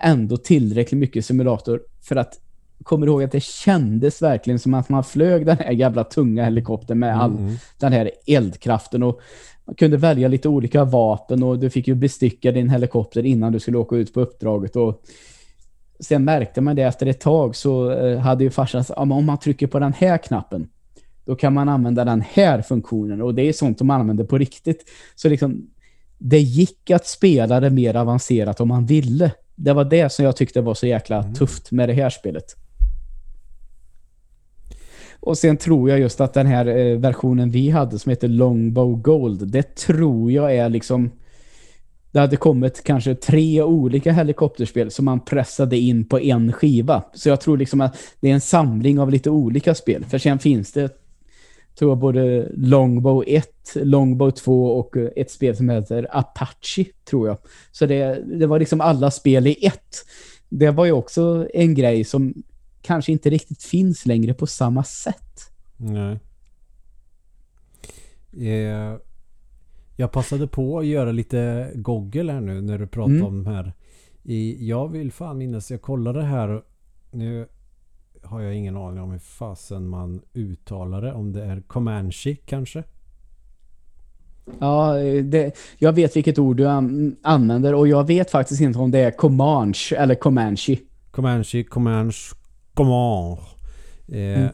[0.00, 2.40] ändå tillräckligt mycket simulator för att
[2.82, 6.98] kommer ihåg att det kändes verkligen som att man flög den här jävla tunga helikoptern
[6.98, 7.54] med all Mm.
[7.78, 9.20] den här eldkraften och
[9.64, 13.60] man kunde välja lite olika vapen och du fick ju bestycka din helikopter innan du
[13.60, 15.02] skulle åka ut på uppdraget och
[16.00, 19.38] sen märkte man det efter ett tag så eh, hade ju farsan sagt, om man
[19.38, 20.68] trycker på den här knappen
[21.28, 24.38] då kan man använda den här funktionen och det är sånt som man använder på
[24.38, 24.84] riktigt.
[25.14, 25.66] Så liksom
[26.18, 29.32] det gick att spela det mer avancerat om man ville.
[29.54, 31.34] Det var det som jag tyckte var så jäkla Mm.
[31.34, 32.44] tufft med det här spelet.
[35.20, 38.96] Och sen tror jag just att den här eh, versionen vi hade som heter Longbow
[39.02, 41.10] Gold, det tror jag är liksom
[42.12, 47.02] det hade kommit kanske tre olika helikopterspel som man pressade in på en skiva.
[47.14, 50.04] Så jag tror liksom att det är en samling av lite olika spel.
[50.04, 51.07] För sen finns det
[51.78, 57.28] tror jag både Longbow 1, Longbow 2 och eh, ett spel som heter Apache, tror
[57.28, 57.38] jag.
[57.72, 59.96] Så det, det var liksom alla spel i ett.
[60.48, 62.34] Det var ju också en grej som
[62.82, 65.50] kanske inte riktigt finns längre på samma sätt.
[65.76, 66.18] Nej.
[68.32, 68.96] Eh,
[69.96, 73.26] jag passade på att göra lite Google här nu när du pratar Mm.
[73.26, 73.72] om de här.
[74.22, 76.62] I, jag vill fan minnas, jag kollade här.
[77.10, 77.46] Nu
[78.22, 81.12] har jag ingen aning om hur fasen man uttalar det.
[81.12, 82.84] Om det är Comanche kanske?
[84.60, 84.94] Ja,
[85.24, 88.98] det, jag vet vilket ord du an, använder och jag vet faktiskt inte om det
[88.98, 90.76] är Comanche eller Comanche.
[91.10, 92.34] Comanche, Comanche,
[92.74, 93.42] Comanche.
[93.42, 94.50] Eh, Mm.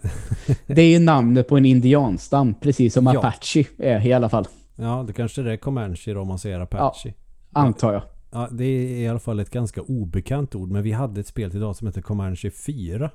[0.67, 3.19] Det är ju namnet på en indianstam, precis som Ja.
[3.19, 4.47] Apache är i alla fall,
[4.77, 7.13] Ja, det kanske det är Comanche då om man säger Apache.
[7.53, 8.03] antar jag.
[8.33, 10.71] Ja, det är i alla fall ett ganska obekant ord.
[10.71, 13.11] Men vi hade ett spel idag som heter Comanche 4.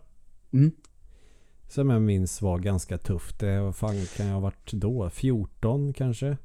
[0.53, 0.71] Mm.
[1.67, 3.39] Som jag minns var ganska tufft.
[3.39, 5.09] Det vad fan kan jag ha varit då?
[5.09, 6.37] 14 kanske?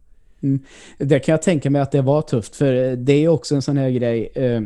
[0.99, 3.77] Det kan jag tänka mig att det var tufft, för det är också en sån
[3.77, 4.33] här grej.
[4.35, 4.61] eh,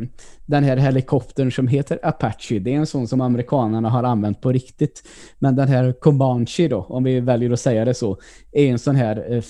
[0.51, 4.53] Den här helikoptern som heter Apache, det är en sån som amerikanerna har använt på
[4.53, 5.03] riktigt.
[5.39, 8.19] Men den här Comanche då, om vi väljer att säga det så,
[8.53, 9.41] är en sån här eh,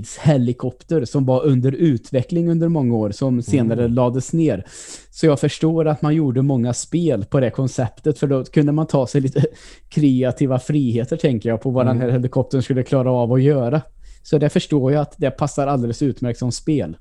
[0.00, 3.92] framtidshelikopter som var under utveckling under många år, som senare Mm.
[3.94, 4.64] lades ner.
[5.10, 8.86] Så jag förstår att man gjorde många spel på det konceptet, för då kunde man
[8.86, 9.44] ta sig lite
[9.88, 12.14] kreativa friheter, tänker jag, på vad den här Mm.
[12.16, 13.82] helikoptern skulle klara av att göra.
[14.26, 16.96] Så det förstår jag att det passar alldeles utmärkt som spel.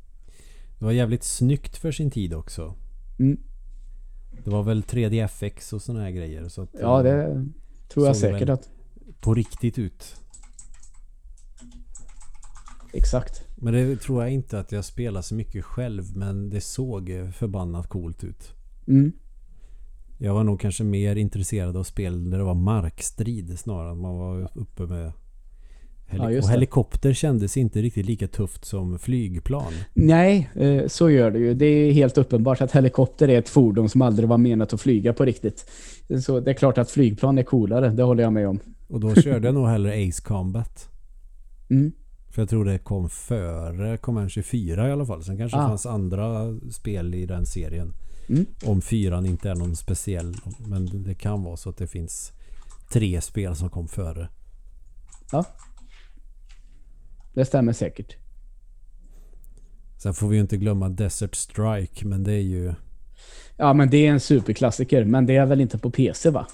[0.79, 2.75] Det var jävligt snyggt för sin tid också.
[3.19, 3.39] Mm.
[4.43, 6.49] Det var väl 3DFX och såna här grejer.
[6.49, 7.45] Så att, Ja, eh, det
[7.89, 8.69] tror jag säkert att...
[9.19, 10.15] På riktigt ut.
[12.93, 13.41] Exakt.
[13.55, 16.17] Men det tror jag inte att jag spelar så mycket själv.
[16.17, 18.53] Men det såg eh, förbannat coolt ut.
[18.87, 19.11] Mm.
[20.17, 24.17] Jag var nog kanske mer intresserad av spel där det var markstrid snarare än man
[24.17, 25.11] var uppe med
[26.07, 29.73] Heli- Ja, helikopter kändes inte riktigt lika tufft som flygplan.
[29.93, 31.53] Nej, eh, så gör det ju.
[31.53, 35.13] Det är helt uppenbart att helikopter är ett fordon som aldrig var menat att flyga
[35.13, 35.69] på riktigt.
[36.25, 38.59] Så det är klart att flygplan är coolare, det håller jag med om.
[38.87, 40.89] Och då körde jag nog hellre Ace Combat.
[41.69, 41.91] Mm.
[42.29, 45.23] För jag tror det kom före Command 24 i alla fall.
[45.23, 45.61] Sen kanske Ah.
[45.61, 47.93] det fanns andra spel i den serien.
[48.29, 48.45] Mm.
[48.65, 50.35] Om fyran inte är någon speciell.
[50.67, 52.31] Men det kan vara så att det finns
[52.91, 54.27] tre spel som kom före.
[57.35, 58.15] Det stämmer säkert.
[59.97, 62.07] Sen får vi ju inte glömma Desert Strike.
[62.07, 62.73] Men det är ju...
[63.57, 65.05] Ja, men det är en superklassiker.
[65.05, 66.47] Men det är väl inte på PC va?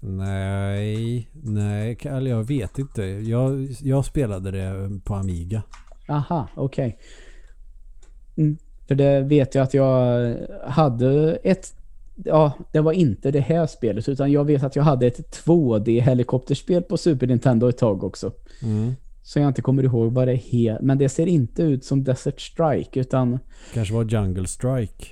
[0.00, 3.02] Nej, nej, eller jag vet inte.
[3.02, 5.62] Jag, jag spelade det på Amiga.
[6.08, 6.98] Aha, okej.
[8.36, 8.56] Mm.
[8.88, 10.36] För det vet jag att jag
[10.66, 11.74] hade ett...
[12.24, 16.00] Ja, det var inte det här spelet utan jag vet att jag hade ett 2D
[16.00, 18.32] helikopterspel på Super Nintendo ett tag också.
[18.62, 18.94] Mm.
[19.26, 20.78] Så jag inte kommer ihåg vad det är.
[20.82, 23.38] Men det ser inte ut som Desert Strike utan...
[23.74, 25.06] Kanske var Jungle Strike.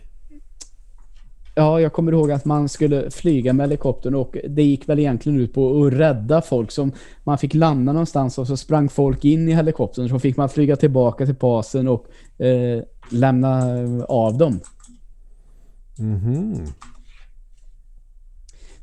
[1.55, 5.41] Ja, jag kommer ihåg att man skulle flyga med helikoptern och det gick väl egentligen
[5.41, 6.93] ut på att rädda folk som
[7.25, 10.77] man fick landa någonstans och så sprang folk in i helikoptern så fick man flyga
[10.77, 12.07] tillbaka till basen och
[12.45, 13.63] eh, lämna
[14.09, 14.61] av dem.
[15.99, 16.67] Mhm.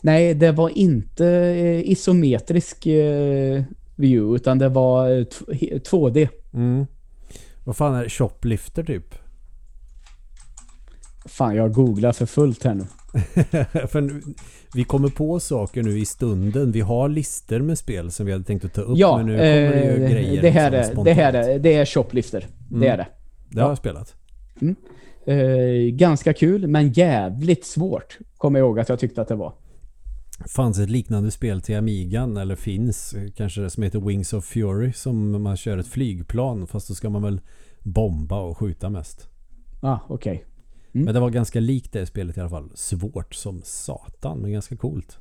[0.01, 3.63] Nej, det var inte eh, isometrisk eh,
[4.01, 6.29] view utan det var eh, tw- he- 2D.
[6.53, 6.85] Mm.
[7.63, 8.09] Vad fan är det?
[8.09, 9.15] Shoplifter typ?
[11.25, 12.83] Fan, jag googlar för fullt här nu.
[13.87, 14.21] För nu,
[14.73, 16.71] vi kommer på saker nu i stunden.
[16.71, 18.97] Vi har lister med spel som vi hade tänkt att ta upp.
[18.97, 19.45] Ja, men nu kommer
[19.75, 20.41] det ju eh, grejer.
[20.41, 22.47] det, här liksom är, det här är, det är Shoplifter.
[22.69, 22.91] Det Mm.
[22.93, 23.07] är det.
[23.49, 24.15] Det har jag spelat.
[25.25, 25.35] Eh,
[25.93, 28.17] ganska kul, men jävligt svårt.
[28.37, 29.53] Kommer jag ihåg att jag tyckte att det var.
[30.47, 35.43] Fanns ett liknande spel till Amigan eller finns kanske som heter Wings of Fury som
[35.43, 37.41] man kör ett flygplan fast då ska man väl
[37.79, 39.27] bomba och skjuta mest.
[39.79, 40.45] Ah, okej.
[40.93, 41.05] Mm.
[41.05, 42.71] Men det var ganska likt det spelet i alla fall.
[42.75, 45.19] Svårt som satan men ganska coolt.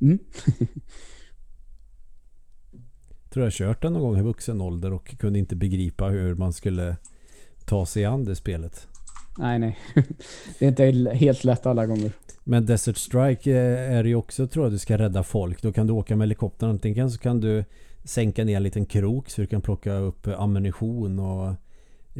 [0.00, 0.18] Mm.
[3.30, 6.52] Tror jag kört den någon gång i vuxen ålder och kunde inte begripa hur man
[6.52, 6.96] skulle
[7.66, 8.88] ta sig an det spelet.
[9.38, 9.78] Nej, nej.
[10.58, 12.12] det är inte helt lätt alla gånger.
[12.44, 15.62] Men Desert Strike eh, är ju också tror jag du ska rädda folk.
[15.62, 16.70] Då kan du åka med helikoptern.
[16.70, 17.64] Antingen så kan du
[18.04, 21.46] sänka ner en liten krok så du kan plocka upp ammunition och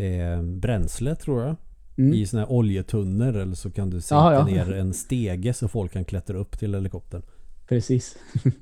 [0.02, 1.56] eh, bränsle tror jag.
[1.98, 2.14] Mm.
[2.14, 4.44] I såna här oljetunnor eller så kan du sänka Jaha, ja.
[4.44, 7.22] ner en stege så folk kan klättra upp till helikoptern.
[7.68, 8.16] Precis.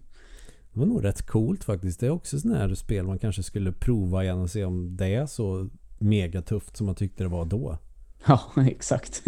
[0.72, 2.00] Det var nog rätt coolt faktiskt.
[2.00, 5.14] Det är också sådana här spel man kanske skulle prova igen och se om det
[5.14, 7.78] är så mega tufft som man tyckte det var då.
[8.26, 9.22] Ja, exakt.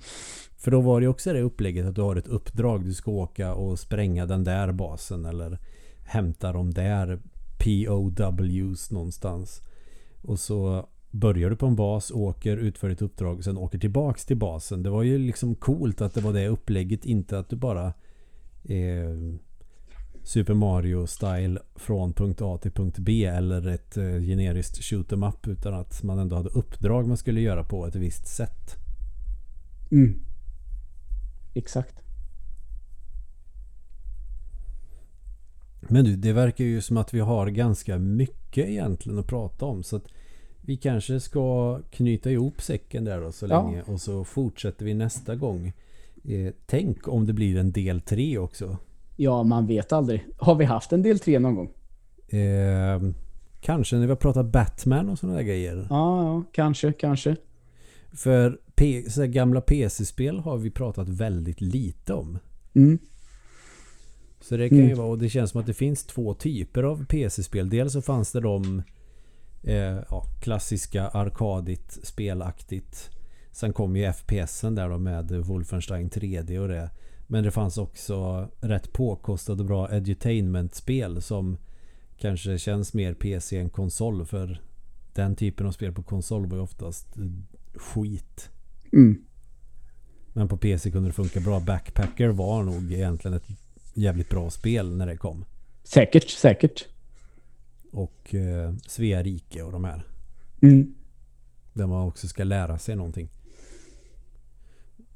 [0.56, 2.84] För då var det ju också det upplägget att du har ett uppdrag.
[2.84, 5.58] Du ska åka och spränga den där basen eller
[6.04, 7.20] hämta de där
[7.58, 9.62] POWs någonstans.
[10.22, 14.26] Och så börjar du på en bas, åker, utför ditt uppdrag och sen åker tillbaks
[14.26, 14.82] till basen.
[14.82, 17.04] Det var ju liksom coolt att det var det upplägget.
[17.04, 17.86] Inte att du bara
[18.64, 19.14] eh,
[20.28, 25.22] Super Mario style från punkt A till punkt B eller ett eh, generiskt shoot em
[25.22, 28.76] up utan att man ändå hade uppdrag man skulle göra på ett visst sätt.
[29.90, 30.20] Mm.
[31.54, 32.02] Exakt.
[35.80, 39.82] Men du, det verkar ju som att vi har ganska mycket egentligen att prata om.
[39.82, 40.06] Så att
[40.60, 43.62] vi kanske ska knyta ihop säcken där då så Ja.
[43.62, 43.82] länge.
[43.82, 45.72] Och så fortsätter vi nästa gång.
[46.24, 48.78] Eh, tänk om det blir en del tre också.
[49.20, 50.26] Ja, man vet aldrig.
[50.36, 51.70] Har vi haft en del tre någon gång?
[52.40, 53.02] Eh,
[53.60, 55.86] kanske när vi har pratat Batman och sådana där grejer.
[55.90, 57.36] Ja, ja kanske, kanske.
[58.12, 62.38] För gamla PC-spel har vi pratat väldigt lite om.
[62.74, 62.98] Mm.
[64.40, 64.98] Så det kan ju Mm.
[64.98, 67.70] vara, och det känns som att det finns två typer av PC-spel.
[67.70, 68.82] Dels så fanns det de
[69.62, 73.10] eh, ja, klassiska arkadigt spelaktigt.
[73.52, 76.90] Sen kom ju FPSen där då med Wolfenstein 3D och det.
[77.30, 81.56] Men det fanns också rätt påkostade bra edutainment-spel som
[82.18, 84.24] kanske känns mer PC än konsol.
[84.26, 84.62] För
[85.12, 87.06] den typen av spel på konsol var ju oftast
[87.74, 88.50] skit.
[88.92, 89.24] Mm.
[90.32, 91.60] Men på PC kunde det funka bra.
[91.60, 93.48] Backpacker var nog egentligen ett
[93.94, 95.44] jävligt bra spel när det kom.
[95.84, 96.88] Säkert, säkert.
[97.92, 100.04] Och eh, Svea rike och de här.
[100.62, 100.94] Mm.
[101.72, 103.28] Där man också ska lära sig någonting.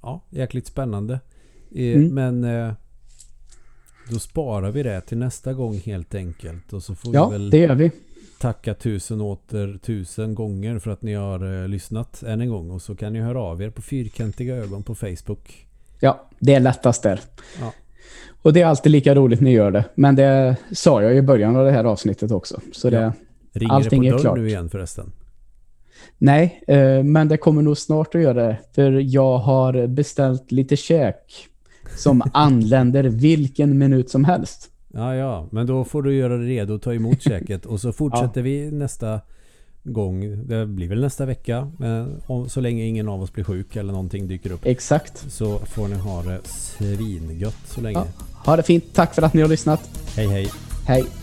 [0.03, 1.21] Ja, jäkligt spännande.
[1.75, 2.15] Eh, Mm.
[2.15, 2.73] Men eh,
[4.11, 6.73] då sparar vi det till nästa gång helt enkelt.
[6.73, 7.91] Och så får Ja, vi väl det gör vi.
[8.41, 12.71] tacka tusen åter tusen gånger för att ni har eh, lyssnat än en gång.
[12.71, 15.67] Och så kan ni höra av er på Fyrkantiga ögon på Facebook.
[16.01, 17.21] Ja, det är lättast där.
[17.61, 17.73] Ja.
[18.43, 19.85] Och det är alltid lika roligt ni gör det.
[19.95, 22.61] Men det sa jag i början av det här avsnittet också.
[22.73, 22.97] Så det...
[23.01, 23.13] Ja.
[23.55, 24.39] Ringer Allting det på dörren klart.
[24.39, 25.13] nu igen förresten?
[26.19, 26.63] Nej,
[27.05, 28.59] men det kommer nog snart att göra det.
[28.75, 31.49] För jag har beställt lite käk
[31.97, 34.71] som anländer vilken minut som helst.
[34.95, 35.49] Ja, ja.
[35.51, 37.67] Men då får du göra dig redo och ta emot käket.
[37.67, 39.21] Och så fortsätter vi nästa
[39.83, 40.47] gång.
[40.47, 41.71] Det blir väl nästa vecka.
[41.79, 44.67] Men om, så länge ingen av oss blir sjuk eller någonting dyker upp.
[44.67, 45.33] Exakt.
[45.33, 47.99] Så får ni ha det svingött så länge.
[47.99, 48.07] Ja.
[48.45, 48.85] Ha det fint.
[48.93, 49.91] Tack för att ni har lyssnat.
[50.17, 50.49] Hej hej.
[50.87, 51.22] Hej.